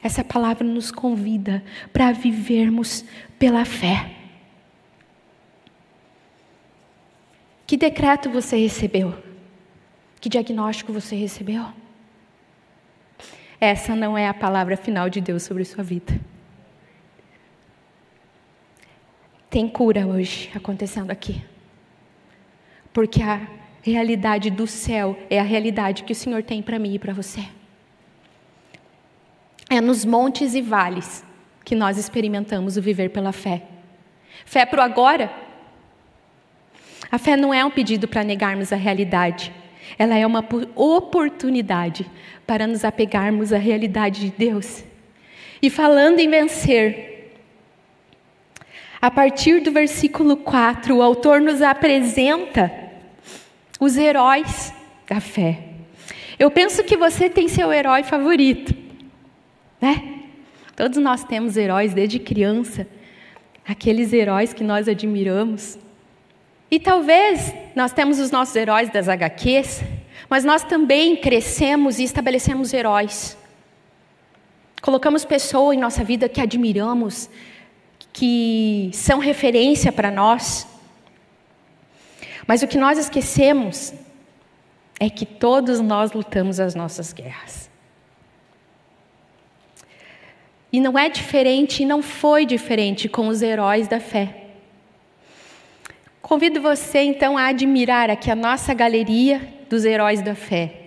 Essa 0.02 0.22
palavra 0.22 0.64
nos 0.64 0.90
convida 0.90 1.62
para 1.92 2.12
vivermos 2.12 3.04
pela 3.38 3.64
fé. 3.64 4.10
Que 7.66 7.76
decreto 7.76 8.30
você 8.30 8.56
recebeu? 8.56 9.14
Que 10.20 10.28
diagnóstico 10.28 10.92
você 10.92 11.14
recebeu? 11.16 11.66
Essa 13.60 13.96
não 13.96 14.16
é 14.16 14.28
a 14.28 14.34
palavra 14.34 14.76
final 14.76 15.10
de 15.10 15.20
Deus 15.20 15.42
sobre 15.42 15.64
sua 15.64 15.82
vida. 15.82 16.18
Tem 19.50 19.68
cura 19.68 20.06
hoje 20.06 20.50
acontecendo 20.54 21.10
aqui. 21.10 21.42
Porque 22.92 23.22
a 23.22 23.40
realidade 23.82 24.50
do 24.50 24.66
céu 24.66 25.18
é 25.30 25.40
a 25.40 25.42
realidade 25.42 26.04
que 26.04 26.12
o 26.12 26.16
Senhor 26.16 26.42
tem 26.42 26.62
para 26.62 26.78
mim 26.78 26.94
e 26.94 26.98
para 26.98 27.12
você. 27.12 27.44
É 29.70 29.80
nos 29.80 30.04
montes 30.04 30.54
e 30.54 30.62
vales 30.62 31.24
que 31.64 31.74
nós 31.74 31.98
experimentamos 31.98 32.76
o 32.76 32.82
viver 32.82 33.10
pela 33.10 33.32
fé. 33.32 33.62
Fé 34.44 34.64
para 34.64 34.80
o 34.80 34.84
agora. 34.84 35.30
A 37.10 37.18
fé 37.18 37.36
não 37.36 37.52
é 37.52 37.64
um 37.64 37.70
pedido 37.70 38.06
para 38.06 38.22
negarmos 38.22 38.72
a 38.72 38.76
realidade. 38.76 39.52
Ela 39.98 40.16
é 40.16 40.26
uma 40.26 40.44
oportunidade 40.74 42.08
para 42.48 42.66
nos 42.66 42.82
apegarmos 42.82 43.52
à 43.52 43.58
realidade 43.58 44.22
de 44.22 44.30
Deus. 44.30 44.82
E 45.60 45.68
falando 45.68 46.18
em 46.18 46.30
vencer, 46.30 47.34
a 49.02 49.10
partir 49.10 49.60
do 49.60 49.70
versículo 49.70 50.34
4, 50.34 50.96
o 50.96 51.02
autor 51.02 51.42
nos 51.42 51.60
apresenta 51.60 52.72
os 53.78 53.98
heróis 53.98 54.72
da 55.06 55.20
fé. 55.20 55.58
Eu 56.38 56.50
penso 56.50 56.82
que 56.84 56.96
você 56.96 57.28
tem 57.28 57.48
seu 57.48 57.70
herói 57.70 58.02
favorito, 58.02 58.74
né? 59.78 60.20
Todos 60.74 60.96
nós 60.96 61.24
temos 61.24 61.54
heróis 61.54 61.92
desde 61.92 62.18
criança, 62.18 62.88
aqueles 63.66 64.10
heróis 64.10 64.54
que 64.54 64.64
nós 64.64 64.88
admiramos. 64.88 65.78
E 66.70 66.80
talvez 66.80 67.54
nós 67.76 67.92
temos 67.92 68.18
os 68.18 68.30
nossos 68.30 68.56
heróis 68.56 68.88
das 68.88 69.06
HQs, 69.06 69.82
mas 70.28 70.44
nós 70.44 70.62
também 70.64 71.16
crescemos 71.16 71.98
e 71.98 72.04
estabelecemos 72.04 72.72
heróis. 72.72 73.36
Colocamos 74.80 75.24
pessoas 75.24 75.76
em 75.76 75.80
nossa 75.80 76.04
vida 76.04 76.28
que 76.28 76.40
admiramos, 76.40 77.28
que 78.12 78.90
são 78.92 79.18
referência 79.18 79.92
para 79.92 80.10
nós. 80.10 80.66
Mas 82.46 82.62
o 82.62 82.68
que 82.68 82.78
nós 82.78 82.98
esquecemos 82.98 83.92
é 84.98 85.10
que 85.10 85.26
todos 85.26 85.80
nós 85.80 86.12
lutamos 86.12 86.58
as 86.58 86.74
nossas 86.74 87.12
guerras. 87.12 87.68
E 90.72 90.80
não 90.80 90.98
é 90.98 91.08
diferente, 91.08 91.82
e 91.82 91.86
não 91.86 92.02
foi 92.02 92.44
diferente 92.44 93.08
com 93.08 93.28
os 93.28 93.42
heróis 93.42 93.88
da 93.88 94.00
fé. 94.00 94.44
Convido 96.20 96.60
você 96.60 97.00
então 97.00 97.38
a 97.38 97.46
admirar 97.46 98.10
aqui 98.10 98.30
a 98.30 98.36
nossa 98.36 98.74
galeria 98.74 99.57
dos 99.68 99.84
heróis 99.84 100.22
da 100.22 100.34
fé. 100.34 100.84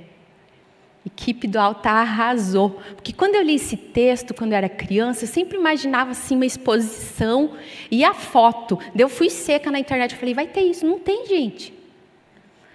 Equipe 1.06 1.48
do 1.48 1.58
altar 1.58 1.96
arrasou. 1.96 2.82
Porque 2.96 3.12
quando 3.14 3.36
eu 3.36 3.44
li 3.44 3.56
esse 3.56 3.76
texto, 3.76 4.34
quando 4.34 4.52
eu 4.52 4.58
era 4.58 4.70
criança, 4.70 5.24
eu 5.24 5.28
sempre 5.28 5.58
imaginava 5.58 6.12
assim 6.12 6.36
uma 6.36 6.46
exposição 6.46 7.52
e 7.90 8.04
a 8.04 8.14
foto. 8.14 8.78
Eu 8.96 9.10
fui 9.10 9.30
seca 9.30 9.72
na 9.72 9.80
internet, 9.80 10.14
eu 10.14 10.20
falei, 10.20 10.34
vai 10.34 10.48
ter 10.48 10.62
isso. 10.62 10.86
Não 10.86 11.00
tem, 11.00 11.26
gente. 11.28 11.74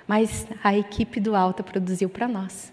Mas 0.07 0.47
a 0.63 0.77
equipe 0.77 1.21
do 1.21 1.37
alta 1.37 1.63
produziu 1.63 2.09
para 2.09 2.27
nós. 2.27 2.73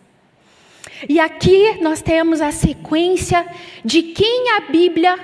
E 1.07 1.19
aqui 1.19 1.81
nós 1.81 2.01
temos 2.01 2.41
a 2.41 2.51
sequência 2.51 3.47
de 3.83 4.01
quem 4.03 4.51
a 4.57 4.71
Bíblia 4.71 5.17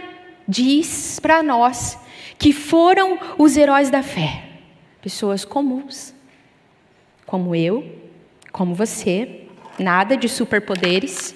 diz 0.48 1.20
para 1.20 1.44
nós 1.44 1.98
que 2.38 2.54
foram 2.54 3.20
os 3.38 3.58
heróis 3.58 3.90
da 3.90 4.02
fé 4.02 4.50
pessoas 5.02 5.46
comuns, 5.46 6.14
como 7.26 7.56
eu, 7.56 7.99
como 8.52 8.74
você, 8.74 9.48
nada 9.78 10.18
de 10.18 10.28
superpoderes. 10.28 11.36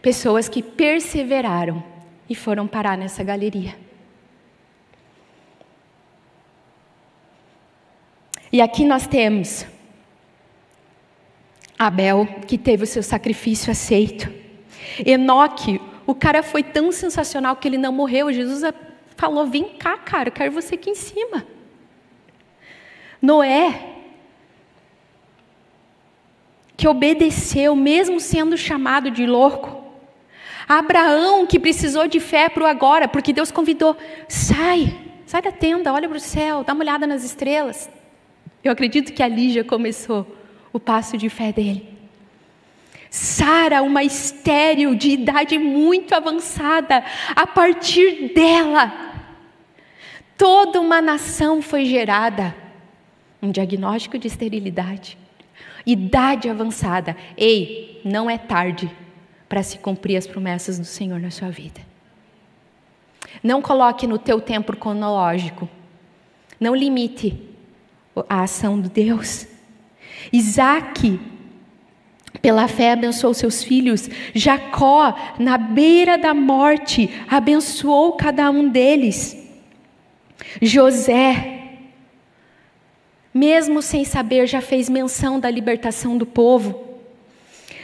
Pessoas 0.00 0.48
que 0.48 0.62
perseveraram 0.62 1.82
e 2.28 2.34
foram 2.34 2.66
parar 2.66 2.96
nessa 2.96 3.22
galeria. 3.22 3.76
E 8.50 8.60
aqui 8.60 8.84
nós 8.84 9.06
temos 9.06 9.66
Abel, 11.78 12.26
que 12.46 12.58
teve 12.58 12.84
o 12.84 12.86
seu 12.86 13.02
sacrifício 13.02 13.70
aceito. 13.70 14.32
Enoque, 15.04 15.80
o 16.06 16.14
cara 16.14 16.42
foi 16.42 16.62
tão 16.62 16.90
sensacional 16.90 17.54
que 17.56 17.68
ele 17.68 17.78
não 17.78 17.92
morreu. 17.92 18.32
Jesus 18.32 18.62
falou: 19.16 19.46
Vem 19.46 19.76
cá, 19.76 19.96
cara, 19.98 20.28
eu 20.28 20.32
quero 20.32 20.50
você 20.50 20.74
aqui 20.74 20.90
em 20.90 20.94
cima. 20.94 21.46
Noé, 23.20 23.87
que 26.78 26.88
obedeceu, 26.88 27.76
mesmo 27.76 28.18
sendo 28.18 28.56
chamado 28.56 29.10
de 29.10 29.26
louco. 29.26 29.84
Abraão, 30.66 31.46
que 31.46 31.60
precisou 31.60 32.08
de 32.08 32.20
fé 32.20 32.48
para 32.48 32.62
o 32.62 32.66
agora, 32.66 33.06
porque 33.06 33.34
Deus 33.34 33.50
convidou: 33.50 33.94
sai, 34.26 34.96
sai 35.26 35.42
da 35.42 35.52
tenda, 35.52 35.92
olha 35.92 36.08
para 36.08 36.16
o 36.16 36.20
céu, 36.20 36.64
dá 36.64 36.72
uma 36.72 36.82
olhada 36.82 37.06
nas 37.06 37.22
estrelas. 37.22 37.90
Eu 38.64 38.72
acredito 38.72 39.12
que 39.12 39.22
ali 39.22 39.52
já 39.52 39.62
começou 39.62 40.26
o 40.72 40.80
passo 40.80 41.18
de 41.18 41.28
fé 41.28 41.52
dele. 41.52 41.98
Sara, 43.10 43.82
uma 43.82 44.02
estéril 44.02 44.94
de 44.94 45.10
idade 45.10 45.58
muito 45.58 46.14
avançada, 46.14 47.04
a 47.36 47.46
partir 47.46 48.32
dela, 48.34 49.08
Toda 50.38 50.80
uma 50.80 51.02
nação 51.02 51.60
foi 51.60 51.84
gerada. 51.84 52.54
Um 53.42 53.50
diagnóstico 53.50 54.16
de 54.16 54.28
esterilidade. 54.28 55.18
Idade 55.88 56.50
avançada. 56.50 57.16
Ei, 57.34 58.02
não 58.04 58.28
é 58.28 58.36
tarde 58.36 58.94
para 59.48 59.62
se 59.62 59.78
cumprir 59.78 60.18
as 60.18 60.26
promessas 60.26 60.78
do 60.78 60.84
Senhor 60.84 61.18
na 61.18 61.30
sua 61.30 61.48
vida. 61.48 61.80
Não 63.42 63.62
coloque 63.62 64.06
no 64.06 64.18
teu 64.18 64.38
tempo 64.38 64.76
cronológico. 64.76 65.66
Não 66.60 66.74
limite 66.74 67.42
a 68.28 68.42
ação 68.42 68.78
de 68.78 68.90
Deus. 68.90 69.46
Isaac 70.30 71.18
Pela 72.42 72.68
fé 72.68 72.92
abençoou 72.92 73.32
seus 73.32 73.64
filhos. 73.64 74.08
Jacó, 74.34 75.14
na 75.38 75.56
beira 75.56 76.18
da 76.18 76.34
morte, 76.34 77.10
abençoou 77.28 78.12
cada 78.12 78.50
um 78.50 78.68
deles. 78.68 79.36
José, 80.62 81.57
mesmo 83.38 83.80
sem 83.80 84.04
saber, 84.04 84.48
já 84.48 84.60
fez 84.60 84.88
menção 84.88 85.38
da 85.38 85.48
libertação 85.48 86.18
do 86.18 86.26
povo. 86.26 86.98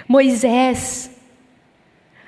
Moisés, 0.09 1.17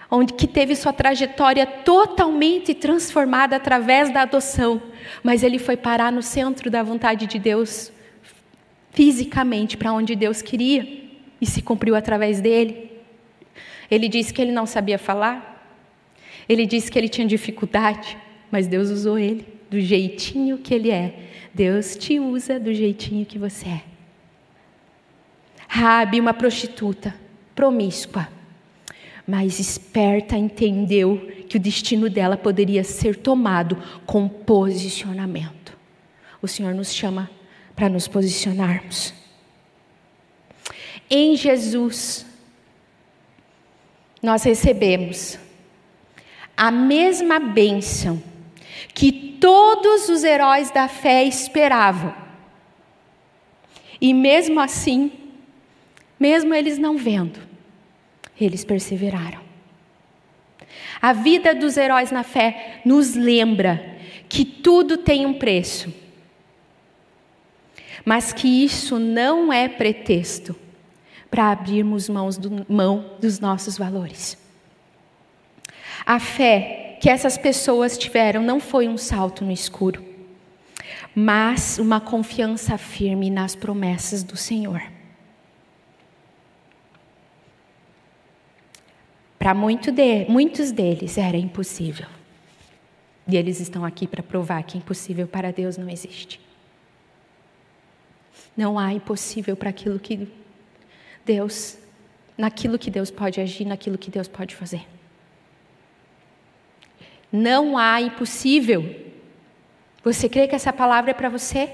onde 0.08 0.32
que 0.32 0.46
teve 0.46 0.76
sua 0.76 0.92
trajetória 0.92 1.66
totalmente 1.66 2.72
transformada 2.72 3.56
através 3.56 4.12
da 4.12 4.22
adoção, 4.22 4.80
mas 5.24 5.42
ele 5.42 5.58
foi 5.58 5.76
parar 5.76 6.12
no 6.12 6.22
centro 6.22 6.70
da 6.70 6.84
vontade 6.84 7.26
de 7.26 7.38
Deus, 7.40 7.90
fisicamente 8.92 9.76
para 9.76 9.92
onde 9.92 10.14
Deus 10.14 10.40
queria, 10.40 10.86
e 11.40 11.44
se 11.44 11.60
cumpriu 11.60 11.96
através 11.96 12.40
dele. 12.40 12.92
Ele 13.90 14.08
disse 14.08 14.32
que 14.32 14.40
ele 14.40 14.52
não 14.52 14.66
sabia 14.66 14.98
falar, 14.98 15.52
ele 16.48 16.64
disse 16.64 16.92
que 16.92 16.98
ele 16.98 17.08
tinha 17.08 17.26
dificuldade, 17.26 18.16
mas 18.52 18.68
Deus 18.68 18.88
usou 18.88 19.18
ele 19.18 19.55
do 19.70 19.80
jeitinho 19.80 20.58
que 20.58 20.74
ele 20.74 20.90
é. 20.90 21.30
Deus 21.52 21.96
te 21.96 22.20
usa 22.20 22.60
do 22.60 22.72
jeitinho 22.72 23.24
que 23.24 23.38
você 23.38 23.68
é. 23.68 23.82
Rabi, 25.68 26.20
uma 26.20 26.32
prostituta, 26.32 27.14
promíscua, 27.54 28.28
mas 29.26 29.58
esperta, 29.58 30.36
entendeu 30.36 31.32
que 31.48 31.56
o 31.56 31.60
destino 31.60 32.08
dela 32.08 32.36
poderia 32.36 32.84
ser 32.84 33.16
tomado 33.16 33.76
com 34.04 34.28
posicionamento. 34.28 35.76
O 36.40 36.46
Senhor 36.46 36.74
nos 36.74 36.92
chama 36.92 37.30
para 37.74 37.88
nos 37.88 38.06
posicionarmos. 38.06 39.12
Em 41.10 41.36
Jesus, 41.36 42.26
nós 44.22 44.42
recebemos 44.42 45.38
a 46.56 46.70
mesma 46.70 47.38
bênção 47.38 48.22
que 48.96 49.12
todos 49.12 50.08
os 50.08 50.24
heróis 50.24 50.70
da 50.70 50.88
fé 50.88 51.22
esperavam. 51.22 52.14
E 54.00 54.14
mesmo 54.14 54.58
assim, 54.58 55.12
mesmo 56.18 56.54
eles 56.54 56.78
não 56.78 56.96
vendo, 56.96 57.38
eles 58.40 58.64
perseveraram. 58.64 59.40
A 61.00 61.12
vida 61.12 61.54
dos 61.54 61.76
heróis 61.76 62.10
na 62.10 62.22
fé 62.22 62.80
nos 62.86 63.14
lembra 63.14 63.98
que 64.30 64.46
tudo 64.46 64.96
tem 64.96 65.26
um 65.26 65.34
preço, 65.34 65.92
mas 68.02 68.32
que 68.32 68.48
isso 68.64 68.98
não 68.98 69.52
é 69.52 69.68
pretexto 69.68 70.56
para 71.30 71.50
abrirmos 71.50 72.08
mãos 72.08 72.38
do, 72.38 72.64
mão 72.66 73.10
dos 73.20 73.40
nossos 73.40 73.76
valores. 73.76 74.38
A 76.06 76.18
fé 76.18 76.85
que 77.00 77.10
essas 77.10 77.36
pessoas 77.36 77.96
tiveram 77.98 78.42
não 78.42 78.58
foi 78.58 78.88
um 78.88 78.96
salto 78.96 79.44
no 79.44 79.52
escuro, 79.52 80.04
mas 81.14 81.78
uma 81.78 82.00
confiança 82.00 82.76
firme 82.78 83.30
nas 83.30 83.54
promessas 83.54 84.22
do 84.22 84.36
Senhor. 84.36 84.82
Para 89.38 89.54
muito 89.54 89.92
de, 89.92 90.24
muitos 90.28 90.72
deles 90.72 91.18
era 91.18 91.36
impossível. 91.36 92.06
E 93.28 93.36
eles 93.36 93.60
estão 93.60 93.84
aqui 93.84 94.06
para 94.06 94.22
provar 94.22 94.62
que 94.62 94.78
impossível 94.78 95.26
para 95.26 95.52
Deus 95.52 95.76
não 95.76 95.88
existe. 95.88 96.40
Não 98.56 98.78
há 98.78 98.92
impossível 98.92 99.56
para 99.56 99.70
aquilo 99.70 99.98
que 99.98 100.28
Deus, 101.24 101.76
naquilo 102.38 102.78
que 102.78 102.90
Deus 102.90 103.10
pode 103.10 103.40
agir, 103.40 103.64
naquilo 103.64 103.98
que 103.98 104.10
Deus 104.10 104.28
pode 104.28 104.54
fazer. 104.54 104.86
Não 107.32 107.76
há 107.76 108.00
impossível. 108.00 109.04
Você 110.02 110.28
crê 110.28 110.46
que 110.46 110.54
essa 110.54 110.72
palavra 110.72 111.10
é 111.10 111.14
para 111.14 111.28
você? 111.28 111.70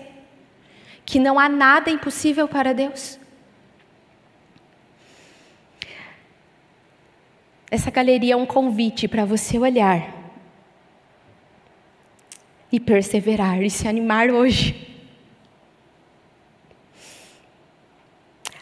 Que 1.04 1.18
não 1.18 1.38
há 1.38 1.48
nada 1.48 1.90
impossível 1.90 2.48
para 2.48 2.72
Deus? 2.72 3.18
Essa 7.70 7.90
galeria 7.90 8.34
é 8.34 8.36
um 8.36 8.44
convite 8.44 9.08
para 9.08 9.24
você 9.24 9.58
olhar 9.58 10.12
e 12.70 12.78
perseverar 12.80 13.62
e 13.62 13.70
se 13.70 13.88
animar 13.88 14.30
hoje. 14.30 14.88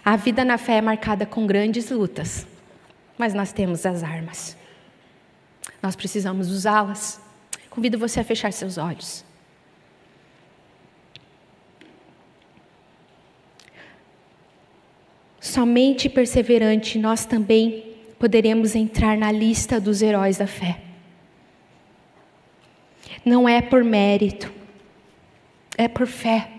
A 0.05 0.17
vida 0.17 0.45
na 0.45 0.59
fé 0.59 0.79
é 0.79 0.81
marcada 0.81 1.27
com 1.27 1.47
grandes 1.47 1.91
lutas, 1.91 2.47
mas 3.17 3.35
nós 3.35 3.53
temos 3.53 3.85
as 3.85 4.03
armas. 4.03 4.57
Nós 5.83 5.97
precisamos 5.97 6.51
usá-las. 6.51 7.21
Convido 7.69 7.99
você 7.99 8.21
a 8.21 8.25
fechar 8.25 8.53
seus 8.53 8.79
olhos. 8.79 9.25
Somente 15.41 16.09
perseverante 16.09 16.99
nós 16.99 17.25
também 17.25 17.97
poderemos 18.19 18.75
entrar 18.75 19.17
na 19.17 19.33
lista 19.33 19.81
dos 19.81 20.03
heróis 20.03 20.37
da 20.37 20.47
fé. 20.47 20.81
Não 23.25 23.49
é 23.49 23.63
por 23.63 23.83
mérito, 23.83 24.53
é 25.77 25.89
por 25.89 26.07
fé. 26.07 26.51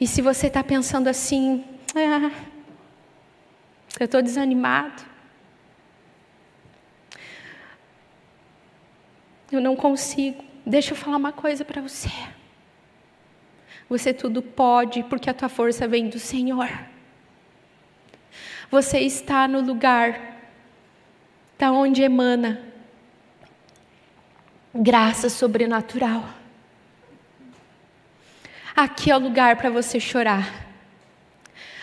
E 0.00 0.06
se 0.06 0.20
você 0.20 0.48
está 0.48 0.62
pensando 0.62 1.08
assim, 1.08 1.64
ah, 1.94 2.30
eu 3.98 4.04
estou 4.06 4.20
desanimado, 4.20 5.02
eu 9.56 9.60
não 9.60 9.76
consigo, 9.76 10.44
deixa 10.64 10.92
eu 10.92 10.96
falar 10.96 11.16
uma 11.16 11.32
coisa 11.32 11.64
para 11.64 11.80
você. 11.80 12.10
Você 13.88 14.12
tudo 14.12 14.42
pode, 14.42 15.02
porque 15.04 15.28
a 15.28 15.34
tua 15.34 15.48
força 15.48 15.86
vem 15.86 16.08
do 16.08 16.18
Senhor. 16.18 16.70
Você 18.70 18.98
está 19.00 19.46
no 19.46 19.60
lugar 19.60 20.34
da 21.58 21.70
onde 21.70 22.02
emana 22.02 22.60
graça 24.74 25.28
sobrenatural. 25.28 26.24
Aqui 28.74 29.10
é 29.10 29.16
o 29.16 29.20
lugar 29.20 29.56
para 29.56 29.70
você 29.70 30.00
chorar. 30.00 30.64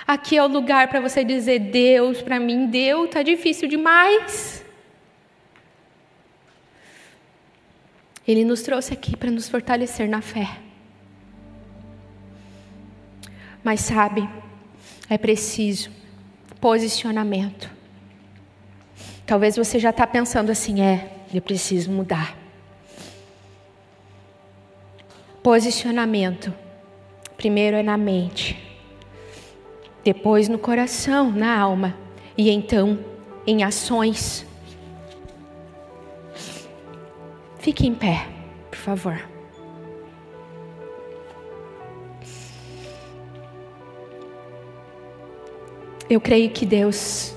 Aqui 0.06 0.36
é 0.36 0.44
o 0.44 0.48
lugar 0.48 0.90
para 0.90 1.00
você 1.00 1.24
dizer: 1.24 1.60
Deus, 1.60 2.22
para 2.22 2.40
mim 2.40 2.68
deu, 2.68 3.06
está 3.06 3.24
difícil 3.24 3.70
demais. 3.70 4.61
Ele 8.32 8.46
nos 8.46 8.62
trouxe 8.62 8.94
aqui 8.94 9.16
para 9.16 9.30
nos 9.30 9.50
fortalecer 9.50 10.10
na 10.10 10.22
fé. 10.22 10.58
Mas 13.64 13.82
sabe, 13.82 14.28
é 15.10 15.18
preciso 15.18 15.92
posicionamento. 16.60 17.70
Talvez 19.26 19.56
você 19.56 19.78
já 19.80 19.92
está 19.92 20.08
pensando 20.08 20.52
assim: 20.52 20.82
é, 20.82 21.12
eu 21.34 21.42
preciso 21.42 21.92
mudar. 21.92 22.38
Posicionamento 25.44 26.54
Primeiro 27.42 27.76
é 27.76 27.82
na 27.82 27.98
mente, 27.98 28.56
depois 30.04 30.48
no 30.48 30.60
coração, 30.60 31.32
na 31.32 31.58
alma, 31.58 31.98
e 32.38 32.52
então 32.52 33.00
em 33.48 33.64
ações. 33.64 34.46
Fique 37.62 37.88
em 37.88 37.94
pé, 37.94 38.28
por 38.72 38.78
favor. 38.80 39.22
Eu 46.10 46.20
creio 46.20 46.50
que 46.50 46.66
Deus 46.66 47.36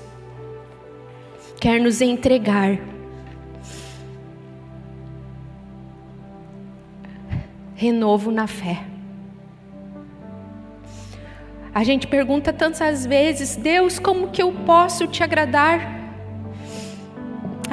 quer 1.61 1.79
nos 1.79 2.01
entregar 2.01 2.79
renovo 7.75 8.31
na 8.31 8.47
fé. 8.47 8.83
A 11.71 11.83
gente 11.83 12.07
pergunta 12.07 12.51
tantas 12.51 13.05
vezes: 13.05 13.55
Deus, 13.55 13.99
como 13.99 14.31
que 14.31 14.41
eu 14.41 14.51
posso 14.65 15.05
te 15.05 15.21
agradar? 15.21 16.04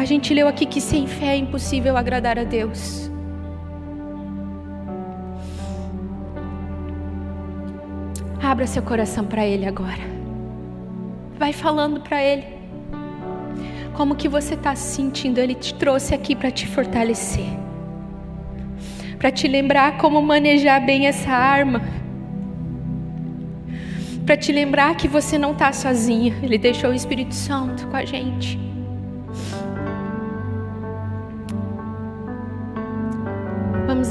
A 0.02 0.04
gente 0.04 0.34
leu 0.34 0.48
aqui 0.48 0.66
que 0.66 0.80
sem 0.80 1.06
fé 1.06 1.26
é 1.26 1.36
impossível 1.36 1.96
agradar 1.96 2.36
a 2.36 2.42
Deus. 2.42 3.08
Abra 8.42 8.66
seu 8.66 8.82
coração 8.82 9.24
para 9.24 9.46
Ele 9.46 9.64
agora. 9.64 10.02
Vai 11.38 11.52
falando 11.52 12.00
para 12.00 12.20
Ele. 12.20 12.42
Como 13.94 14.16
que 14.16 14.28
você 14.28 14.54
está 14.54 14.74
se 14.74 14.96
sentindo? 14.96 15.38
Ele 15.38 15.54
te 15.54 15.72
trouxe 15.72 16.12
aqui 16.12 16.34
para 16.34 16.50
te 16.50 16.66
fortalecer. 16.66 17.46
Para 19.20 19.30
te 19.30 19.46
lembrar 19.46 19.98
como 19.98 20.20
manejar 20.20 20.84
bem 20.84 21.06
essa 21.06 21.30
arma 21.30 21.80
para 24.26 24.36
te 24.36 24.50
lembrar 24.50 24.96
que 24.96 25.06
você 25.06 25.38
não 25.38 25.52
está 25.52 25.72
sozinho. 25.72 26.34
Ele 26.42 26.58
deixou 26.58 26.90
o 26.90 26.94
Espírito 26.94 27.34
Santo 27.34 27.86
com 27.86 27.96
a 27.96 28.04
gente. 28.04 28.71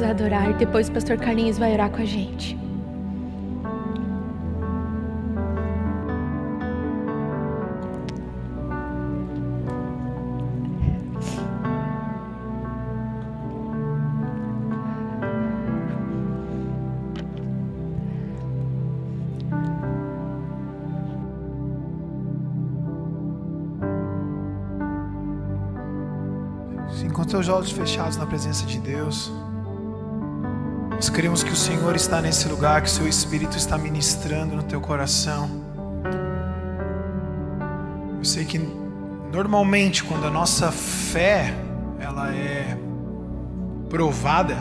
Adorar. 0.02 0.54
Depois 0.58 0.90
o 0.90 0.92
pastor 0.92 1.18
Carlinhos 1.18 1.58
vai 1.58 1.74
orar 1.74 1.90
com 1.90 2.02
a 2.02 2.06
gente. 2.06 2.62
teus 27.32 27.48
olhos 27.48 27.72
fechados 27.72 28.18
na 28.18 28.26
presença 28.26 28.66
de 28.66 28.78
Deus. 28.80 29.32
Nós 31.02 31.10
queremos 31.10 31.42
que 31.42 31.50
o 31.52 31.56
Senhor 31.56 31.96
está 31.96 32.22
nesse 32.22 32.48
lugar, 32.48 32.80
que 32.84 32.88
o 32.88 32.92
seu 32.92 33.08
Espírito 33.08 33.58
está 33.58 33.76
ministrando 33.76 34.56
no 34.56 34.62
teu 34.62 34.80
coração. 34.80 35.50
Eu 38.20 38.24
sei 38.24 38.46
que 38.46 38.60
normalmente 39.34 40.04
quando 40.04 40.28
a 40.28 40.30
nossa 40.30 40.72
fé 40.72 41.56
ela 42.00 42.32
é 42.32 42.78
provada, 43.90 44.56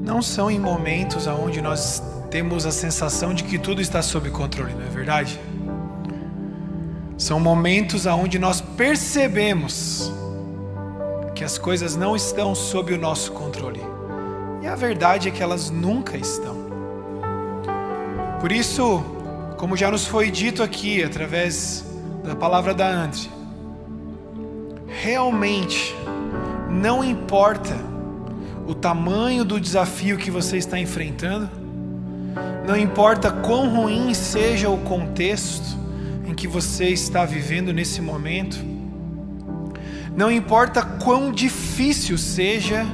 não 0.00 0.22
são 0.22 0.48
em 0.48 0.60
momentos 0.60 1.26
onde 1.26 1.60
nós 1.60 2.00
temos 2.30 2.64
a 2.66 2.70
sensação 2.70 3.34
de 3.34 3.42
que 3.42 3.58
tudo 3.58 3.80
está 3.80 4.00
sob 4.00 4.30
controle, 4.30 4.74
não 4.74 4.86
é 4.86 4.90
verdade? 4.90 5.40
São 7.18 7.40
momentos 7.40 8.06
onde 8.06 8.38
nós 8.38 8.60
percebemos 8.60 10.12
que 11.34 11.42
as 11.42 11.58
coisas 11.58 11.96
não 11.96 12.14
estão 12.14 12.54
sob 12.54 12.94
o 12.94 12.96
nosso 12.96 13.32
controle. 13.32 13.98
E 14.62 14.66
a 14.66 14.74
verdade 14.74 15.28
é 15.28 15.30
que 15.30 15.42
elas 15.42 15.70
nunca 15.70 16.16
estão. 16.16 16.56
Por 18.40 18.52
isso, 18.52 19.02
como 19.56 19.76
já 19.76 19.90
nos 19.90 20.06
foi 20.06 20.30
dito 20.30 20.62
aqui 20.62 21.02
através 21.02 21.84
da 22.24 22.36
palavra 22.36 22.74
da 22.74 22.86
Andre, 22.86 23.30
realmente 24.86 25.94
não 26.70 27.02
importa 27.02 27.74
o 28.66 28.74
tamanho 28.74 29.44
do 29.44 29.58
desafio 29.58 30.16
que 30.16 30.30
você 30.30 30.58
está 30.58 30.78
enfrentando, 30.78 31.50
não 32.66 32.76
importa 32.76 33.30
quão 33.30 33.68
ruim 33.68 34.14
seja 34.14 34.68
o 34.68 34.78
contexto 34.78 35.78
em 36.26 36.34
que 36.34 36.46
você 36.46 36.88
está 36.88 37.24
vivendo 37.24 37.72
nesse 37.72 38.00
momento, 38.00 38.58
não 40.16 40.30
importa 40.30 40.82
quão 40.82 41.32
difícil 41.32 42.16
seja 42.18 42.86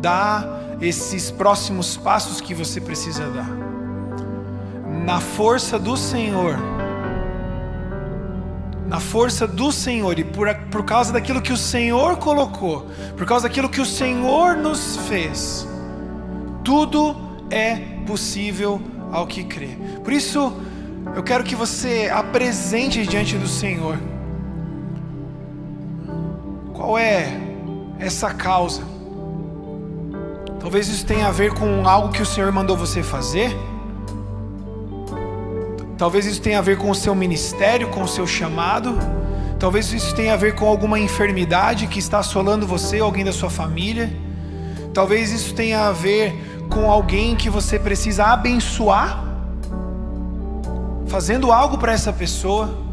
dar 0.00 0.63
esses 0.80 1.30
próximos 1.30 1.96
passos 1.96 2.40
que 2.40 2.54
você 2.54 2.80
precisa 2.80 3.28
dar. 3.30 3.48
Na 5.04 5.20
força 5.20 5.78
do 5.78 5.96
Senhor, 5.96 6.56
na 8.86 9.00
força 9.00 9.46
do 9.46 9.70
Senhor 9.72 10.18
e 10.18 10.24
por, 10.24 10.52
por 10.70 10.84
causa 10.84 11.12
daquilo 11.12 11.42
que 11.42 11.52
o 11.52 11.56
Senhor 11.56 12.16
colocou, 12.16 12.86
por 13.16 13.26
causa 13.26 13.48
daquilo 13.48 13.68
que 13.68 13.80
o 13.80 13.86
Senhor 13.86 14.56
nos 14.56 14.96
fez, 15.08 15.68
tudo 16.62 17.16
é 17.50 17.76
possível 18.06 18.80
ao 19.12 19.26
que 19.26 19.44
crê. 19.44 19.76
Por 20.02 20.12
isso, 20.12 20.52
eu 21.14 21.22
quero 21.22 21.44
que 21.44 21.54
você 21.54 22.10
apresente 22.12 23.06
diante 23.06 23.36
do 23.36 23.46
Senhor 23.46 23.98
qual 26.84 26.98
é 26.98 27.32
essa 27.98 28.34
causa? 28.34 28.82
Talvez 30.64 30.88
isso 30.88 31.04
tenha 31.04 31.28
a 31.28 31.30
ver 31.30 31.52
com 31.52 31.86
algo 31.86 32.08
que 32.08 32.22
o 32.22 32.24
Senhor 32.24 32.50
mandou 32.50 32.74
você 32.74 33.02
fazer. 33.02 33.54
Talvez 35.98 36.24
isso 36.24 36.40
tenha 36.40 36.58
a 36.58 36.62
ver 36.62 36.78
com 36.78 36.88
o 36.88 36.94
seu 36.94 37.14
ministério, 37.14 37.88
com 37.88 38.02
o 38.02 38.08
seu 38.08 38.26
chamado. 38.26 38.98
Talvez 39.58 39.92
isso 39.92 40.14
tenha 40.14 40.32
a 40.32 40.38
ver 40.38 40.54
com 40.54 40.66
alguma 40.66 40.98
enfermidade 40.98 41.86
que 41.86 41.98
está 41.98 42.20
assolando 42.20 42.66
você 42.66 42.98
alguém 42.98 43.22
da 43.22 43.30
sua 43.30 43.50
família. 43.50 44.10
Talvez 44.94 45.32
isso 45.32 45.54
tenha 45.54 45.86
a 45.86 45.92
ver 45.92 46.64
com 46.70 46.90
alguém 46.90 47.36
que 47.36 47.50
você 47.50 47.78
precisa 47.78 48.24
abençoar, 48.24 49.22
fazendo 51.08 51.52
algo 51.52 51.76
para 51.76 51.92
essa 51.92 52.10
pessoa. 52.10 52.83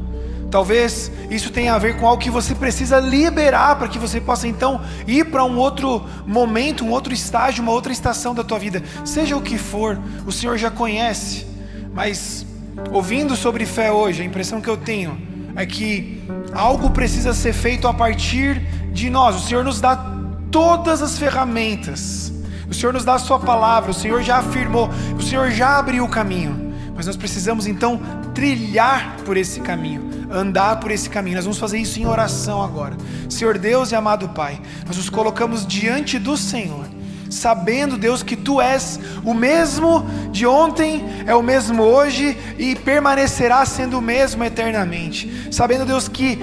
Talvez 0.51 1.09
isso 1.29 1.49
tenha 1.49 1.73
a 1.73 1.77
ver 1.77 1.97
com 1.97 2.05
algo 2.05 2.21
que 2.21 2.29
você 2.29 2.53
precisa 2.53 2.99
liberar 2.99 3.77
para 3.77 3.87
que 3.87 3.97
você 3.97 4.19
possa 4.19 4.49
então 4.49 4.81
ir 5.07 5.25
para 5.31 5.45
um 5.45 5.57
outro 5.57 6.05
momento, 6.27 6.83
um 6.83 6.91
outro 6.91 7.13
estágio, 7.13 7.63
uma 7.63 7.71
outra 7.71 7.93
estação 7.93 8.35
da 8.35 8.43
tua 8.43 8.59
vida. 8.59 8.83
Seja 9.05 9.37
o 9.37 9.41
que 9.41 9.57
for, 9.57 9.97
o 10.27 10.31
Senhor 10.31 10.57
já 10.57 10.69
conhece. 10.69 11.47
Mas 11.93 12.45
ouvindo 12.91 13.33
sobre 13.37 13.65
fé 13.65 13.93
hoje, 13.93 14.21
a 14.21 14.25
impressão 14.25 14.59
que 14.59 14.69
eu 14.69 14.75
tenho 14.75 15.17
é 15.55 15.65
que 15.65 16.21
algo 16.51 16.89
precisa 16.89 17.33
ser 17.33 17.53
feito 17.53 17.87
a 17.87 17.93
partir 17.93 18.59
de 18.91 19.09
nós. 19.09 19.37
O 19.37 19.47
Senhor 19.47 19.63
nos 19.63 19.79
dá 19.79 19.95
todas 20.51 21.01
as 21.01 21.17
ferramentas. 21.17 22.33
O 22.69 22.73
Senhor 22.73 22.91
nos 22.91 23.05
dá 23.05 23.13
a 23.13 23.19
sua 23.19 23.39
palavra, 23.39 23.91
o 23.91 23.93
Senhor 23.93 24.21
já 24.21 24.37
afirmou, 24.37 24.89
o 25.17 25.21
Senhor 25.21 25.49
já 25.51 25.77
abriu 25.77 26.03
o 26.03 26.09
caminho. 26.09 26.73
Mas 26.93 27.07
nós 27.07 27.15
precisamos 27.15 27.67
então 27.67 27.99
trilhar 28.33 29.17
por 29.25 29.37
esse 29.37 29.59
caminho 29.59 30.21
andar 30.31 30.79
por 30.79 30.91
esse 30.91 31.09
caminho. 31.09 31.35
Nós 31.35 31.45
vamos 31.45 31.59
fazer 31.59 31.77
isso 31.77 31.99
em 31.99 32.05
oração 32.05 32.63
agora. 32.63 32.95
Senhor 33.29 33.57
Deus 33.57 33.91
e 33.91 33.95
amado 33.95 34.29
Pai, 34.29 34.59
nós 34.87 34.97
nos 34.97 35.09
colocamos 35.09 35.65
diante 35.65 36.17
do 36.17 36.37
Senhor, 36.37 36.85
sabendo, 37.29 37.97
Deus, 37.97 38.23
que 38.23 38.35
Tu 38.35 38.61
és 38.61 38.99
o 39.23 39.33
mesmo 39.33 40.05
de 40.31 40.45
ontem, 40.47 41.03
é 41.25 41.35
o 41.35 41.43
mesmo 41.43 41.83
hoje 41.83 42.37
e 42.57 42.75
permanecerá 42.75 43.65
sendo 43.65 43.99
o 43.99 44.01
mesmo 44.01 44.43
eternamente. 44.43 45.49
Sabendo, 45.51 45.85
Deus, 45.85 46.07
que 46.07 46.39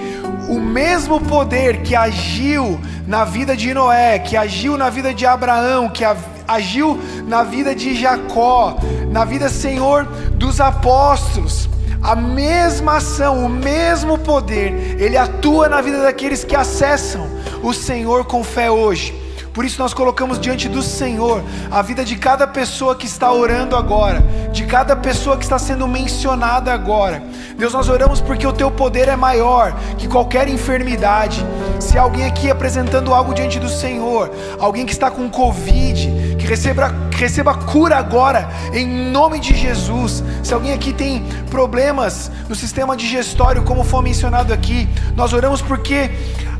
o 0.47 0.59
mesmo 0.59 1.19
poder 1.21 1.81
que 1.81 1.95
agiu 1.95 2.79
na 3.07 3.23
vida 3.23 3.55
de 3.55 3.73
Noé, 3.73 4.19
que 4.19 4.37
agiu 4.37 4.77
na 4.77 4.89
vida 4.89 5.13
de 5.13 5.25
Abraão, 5.25 5.89
que 5.89 6.03
agiu 6.47 6.99
na 7.27 7.43
vida 7.43 7.75
de 7.75 7.95
Jacó, 7.95 8.79
na 9.11 9.25
vida, 9.25 9.49
Senhor, 9.49 10.05
dos 10.33 10.59
apóstolos, 10.59 11.69
a 12.01 12.15
mesma 12.15 12.97
ação, 12.97 13.45
o 13.45 13.49
mesmo 13.49 14.17
poder, 14.17 14.99
ele 14.99 15.17
atua 15.17 15.67
na 15.67 15.81
vida 15.81 16.01
daqueles 16.01 16.43
que 16.43 16.55
acessam 16.55 17.27
o 17.61 17.73
Senhor 17.73 18.25
com 18.25 18.43
fé 18.43 18.71
hoje. 18.71 19.29
Por 19.53 19.65
isso 19.65 19.81
nós 19.81 19.93
colocamos 19.93 20.39
diante 20.39 20.69
do 20.69 20.81
Senhor 20.81 21.43
a 21.69 21.81
vida 21.81 22.05
de 22.05 22.15
cada 22.15 22.47
pessoa 22.47 22.95
que 22.95 23.05
está 23.05 23.31
orando 23.31 23.75
agora, 23.75 24.23
de 24.53 24.65
cada 24.65 24.95
pessoa 24.95 25.37
que 25.37 25.43
está 25.43 25.59
sendo 25.59 25.87
mencionada 25.87 26.71
agora. 26.71 27.21
Deus, 27.57 27.73
nós 27.73 27.89
oramos 27.89 28.21
porque 28.21 28.47
o 28.47 28.53
teu 28.53 28.71
poder 28.71 29.09
é 29.09 29.17
maior 29.17 29.75
que 29.97 30.07
qualquer 30.07 30.47
enfermidade. 30.47 31.45
Se 31.79 31.97
alguém 31.97 32.25
aqui 32.25 32.49
apresentando 32.49 33.13
algo 33.13 33.33
diante 33.33 33.59
do 33.59 33.67
Senhor, 33.67 34.31
alguém 34.59 34.85
que 34.85 34.93
está 34.93 35.11
com 35.11 35.29
Covid, 35.29 36.28
receba, 36.49 36.91
receba 37.11 37.53
cura 37.53 37.97
agora, 37.97 38.49
em 38.73 38.87
nome 38.87 39.39
de 39.39 39.55
Jesus. 39.55 40.23
Se 40.43 40.51
alguém 40.51 40.73
aqui 40.73 40.91
tem 40.91 41.23
problemas 41.51 42.31
no 42.49 42.55
sistema 42.55 42.97
digestório, 42.97 43.61
como 43.61 43.83
foi 43.83 44.01
mencionado 44.01 44.51
aqui, 44.51 44.89
nós 45.15 45.31
oramos 45.31 45.61
porque 45.61 46.09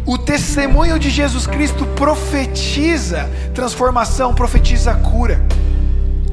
o 0.06 0.16
testemunho 0.16 1.00
de 1.00 1.10
Jesus 1.10 1.48
Cristo 1.48 1.88
profetiza 1.96 3.28
transformação, 3.56 4.32
profetiza 4.32 4.94
cura. 4.94 5.42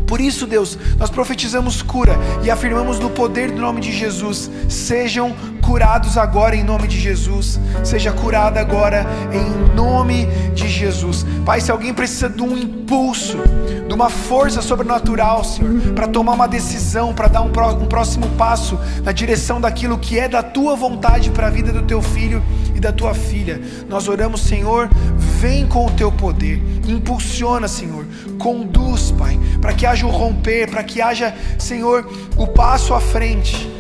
Por 0.06 0.20
isso, 0.20 0.46
Deus, 0.46 0.78
nós 0.98 1.08
profetizamos 1.08 1.80
cura 1.82 2.16
e 2.44 2.50
afirmamos 2.50 2.98
no 2.98 3.08
poder 3.08 3.50
do 3.50 3.60
nome 3.60 3.80
de 3.80 3.90
Jesus: 3.90 4.50
sejam 4.68 5.34
curados 5.66 6.16
agora 6.16 6.54
em 6.54 6.62
nome 6.62 6.86
de 6.86 6.98
Jesus. 6.98 7.58
Seja 7.82 8.12
curada 8.12 8.60
agora 8.60 9.04
em 9.32 9.74
nome 9.74 10.26
de 10.54 10.68
Jesus. 10.68 11.26
Pai, 11.44 11.60
se 11.60 11.72
alguém 11.72 11.92
precisa 11.92 12.30
de 12.30 12.40
um 12.40 12.56
impulso, 12.56 13.38
de 13.86 13.92
uma 13.92 14.08
força 14.08 14.62
sobrenatural, 14.62 15.42
Senhor, 15.42 15.92
para 15.92 16.06
tomar 16.06 16.34
uma 16.34 16.46
decisão, 16.46 17.12
para 17.12 17.26
dar 17.26 17.42
um, 17.42 17.50
um 17.50 17.86
próximo 17.86 18.28
passo 18.38 18.78
na 19.02 19.10
direção 19.10 19.60
daquilo 19.60 19.98
que 19.98 20.16
é 20.18 20.28
da 20.28 20.42
tua 20.42 20.76
vontade 20.76 21.30
para 21.30 21.48
a 21.48 21.50
vida 21.50 21.72
do 21.72 21.82
teu 21.82 22.00
filho 22.00 22.42
e 22.72 22.78
da 22.78 22.92
tua 22.92 23.12
filha, 23.12 23.60
nós 23.88 24.06
oramos, 24.06 24.42
Senhor, 24.42 24.88
vem 25.16 25.66
com 25.66 25.86
o 25.86 25.90
teu 25.90 26.12
poder, 26.12 26.62
impulsiona, 26.86 27.66
Senhor, 27.66 28.06
conduz, 28.38 29.10
Pai, 29.10 29.38
para 29.60 29.72
que 29.72 29.84
haja 29.84 30.06
o 30.06 30.10
romper, 30.10 30.70
para 30.70 30.84
que 30.84 31.02
haja, 31.02 31.34
Senhor, 31.58 32.08
o 32.36 32.46
passo 32.46 32.94
à 32.94 33.00
frente 33.00 33.75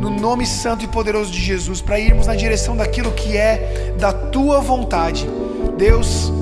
no 0.00 0.10
nome 0.10 0.46
santo 0.46 0.84
e 0.84 0.88
poderoso 0.88 1.30
de 1.30 1.40
Jesus, 1.40 1.80
para 1.80 1.98
irmos 1.98 2.26
na 2.26 2.34
direção 2.34 2.76
daquilo 2.76 3.12
que 3.12 3.36
é 3.36 3.94
da 3.98 4.12
tua 4.12 4.60
vontade. 4.60 5.26
Deus, 5.76 6.32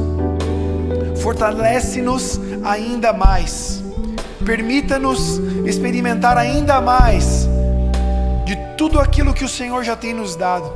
fortalece-nos 1.23 2.41
ainda 2.65 3.13
mais. 3.13 3.83
permita-nos 4.45 5.39
experimentar 5.65 6.37
ainda 6.37 6.81
mais 6.81 7.49
de 8.45 8.57
tudo 8.77 8.99
aquilo 8.99 9.33
que 9.33 9.45
o 9.45 9.49
Senhor 9.49 9.85
já 9.85 9.95
tem 9.95 10.13
nos 10.13 10.35
dado. 10.35 10.73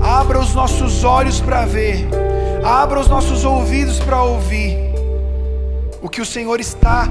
Abra 0.00 0.38
os 0.38 0.54
nossos 0.54 1.04
olhos 1.04 1.40
para 1.40 1.66
ver, 1.66 2.08
abra 2.64 2.98
os 2.98 3.08
nossos 3.08 3.44
ouvidos 3.44 3.98
para 3.98 4.22
ouvir 4.22 4.76
o 6.00 6.08
que 6.08 6.20
o 6.20 6.26
Senhor 6.26 6.60
está 6.60 7.08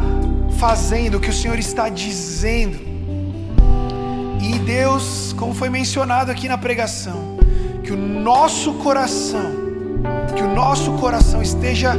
fazendo, 0.58 1.18
o 1.18 1.20
que 1.20 1.30
o 1.30 1.34
Senhor 1.34 1.60
está 1.60 1.90
dizendo. 1.90 2.87
Deus, 4.68 5.34
como 5.38 5.54
foi 5.54 5.70
mencionado 5.70 6.30
aqui 6.30 6.46
na 6.50 6.58
pregação, 6.58 7.38
que 7.82 7.94
o 7.94 7.96
nosso 7.96 8.74
coração, 8.74 9.50
que 10.36 10.44
o 10.44 10.54
nosso 10.54 10.92
coração 10.98 11.42
esteja 11.42 11.94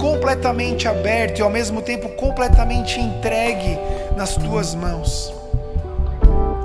completamente 0.00 0.88
aberto 0.88 1.38
e 1.38 1.42
ao 1.42 1.48
mesmo 1.48 1.80
tempo 1.80 2.08
completamente 2.16 2.98
entregue 2.98 3.78
nas 4.16 4.34
tuas 4.34 4.74
mãos. 4.74 5.32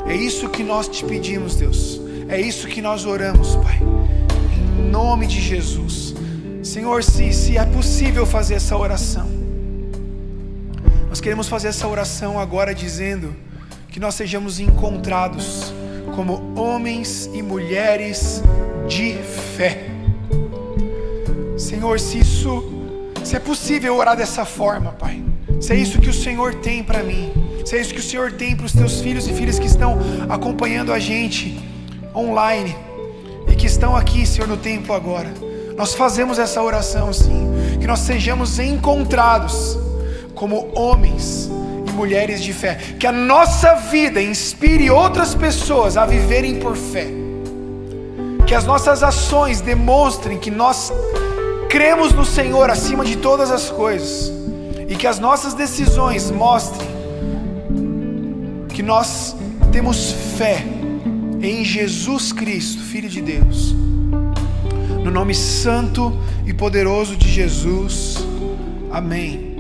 É 0.08 0.16
isso 0.16 0.49
que 0.49 0.64
nós 0.64 0.88
te 0.88 1.06
pedimos, 1.06 1.56
Deus. 1.56 2.01
É 2.28 2.41
isso 2.41 2.68
que 2.68 2.82
nós 2.82 3.06
oramos, 3.06 3.56
Pai. 3.58 3.80
Em 4.58 4.89
nome 4.89 5.28
de 5.28 5.39
Jesus. 5.39 6.16
Senhor, 6.64 7.04
se, 7.04 7.32
se 7.32 7.60
é 7.60 7.66
possível 7.66 8.26
fazer 8.26 8.56
essa 8.56 8.76
oração, 8.76 9.30
nós 11.08 11.22
queremos 11.22 11.47
fazer 11.47 11.68
essa 11.68 11.88
oração 11.88 12.39
agora 12.39 12.74
dizendo 12.74 13.36
que 13.94 14.00
nós 14.00 14.16
sejamos 14.16 14.60
encontrados 14.60 15.72
como 16.16 16.52
homens 16.60 17.30
e 17.32 17.44
mulheres 17.44 18.41
de 18.88 19.14
fé. 19.56 19.88
Senhor, 21.56 22.00
se 22.00 22.18
isso, 22.18 22.74
se 23.24 23.36
é 23.36 23.39
possível 23.39 23.96
orar 23.96 24.18
dessa 24.18 24.46
forma, 24.46 24.94
Pai, 24.94 25.24
se 25.62 25.74
é 25.74 25.76
isso 25.76 26.02
que 26.02 26.10
o 26.10 26.14
Senhor 26.14 26.56
tem 26.56 26.84
para 26.84 27.04
mim, 27.04 27.32
se 27.64 27.78
é 27.78 27.82
isso 27.82 27.94
que 27.94 28.00
o 28.00 28.04
Senhor 28.04 28.32
tem 28.32 28.56
para 28.56 28.66
os 28.66 28.74
teus 28.74 29.00
filhos 29.00 29.28
e 29.28 29.34
filhas 29.34 29.60
que 29.60 29.68
estão 29.68 30.00
acompanhando 30.28 30.91
a 30.91 30.98
gente 30.98 31.56
online 32.16 32.76
e 33.48 33.56
que 33.56 33.68
estão 33.68 33.96
aqui, 33.96 34.26
Senhor, 34.26 34.48
no 34.48 34.58
templo 34.58 34.96
agora. 34.96 35.32
Nós 35.78 35.94
fazemos 35.94 36.39
essa 36.39 36.64
oração, 36.64 37.14
sim, 37.14 37.78
que 37.80 37.86
nós 37.86 38.00
sejamos 38.00 38.58
encontrados 38.58 39.78
como 40.34 40.72
homens 40.74 41.48
mulheres 41.94 42.41
de 42.41 42.52
fé, 42.52 42.78
que 43.00 43.08
a 43.08 43.12
nossa 43.12 43.76
vida 43.76 44.22
inspire 44.22 44.89
outras 44.89 45.34
pessoas 45.34 45.96
a 45.96 46.06
viverem 46.06 46.60
por 46.60 46.76
fé, 46.76 47.08
que 48.46 48.54
as 48.54 48.66
nossas 48.66 49.04
ações 49.04 49.62
demonstrem 49.62 50.38
que 50.38 50.52
nós 50.52 50.91
cremos 51.70 52.12
no 52.12 52.26
Senhor 52.26 52.70
acima 52.70 53.06
de 53.06 53.16
todas 53.16 53.50
as 53.50 53.70
coisas 53.70 54.32
e 54.88 54.96
que 54.96 55.08
as 55.08 55.20
nossas 55.20 55.54
decisões 55.54 56.30
mostrem 56.30 56.88
que 58.70 58.84
nós 58.84 59.36
temos 59.72 60.12
fé 60.38 60.64
em 61.41 61.64
Jesus 61.64 62.32
Cristo, 62.32 62.82
Filho 62.82 63.10
de 63.10 63.22
Deus. 63.22 63.74
No 65.04 65.12
nome 65.12 65.34
santo 65.34 66.18
e 66.46 66.54
poderoso 66.54 67.16
de 67.16 67.30
Jesus. 67.30 68.18
Amém. 68.91 69.53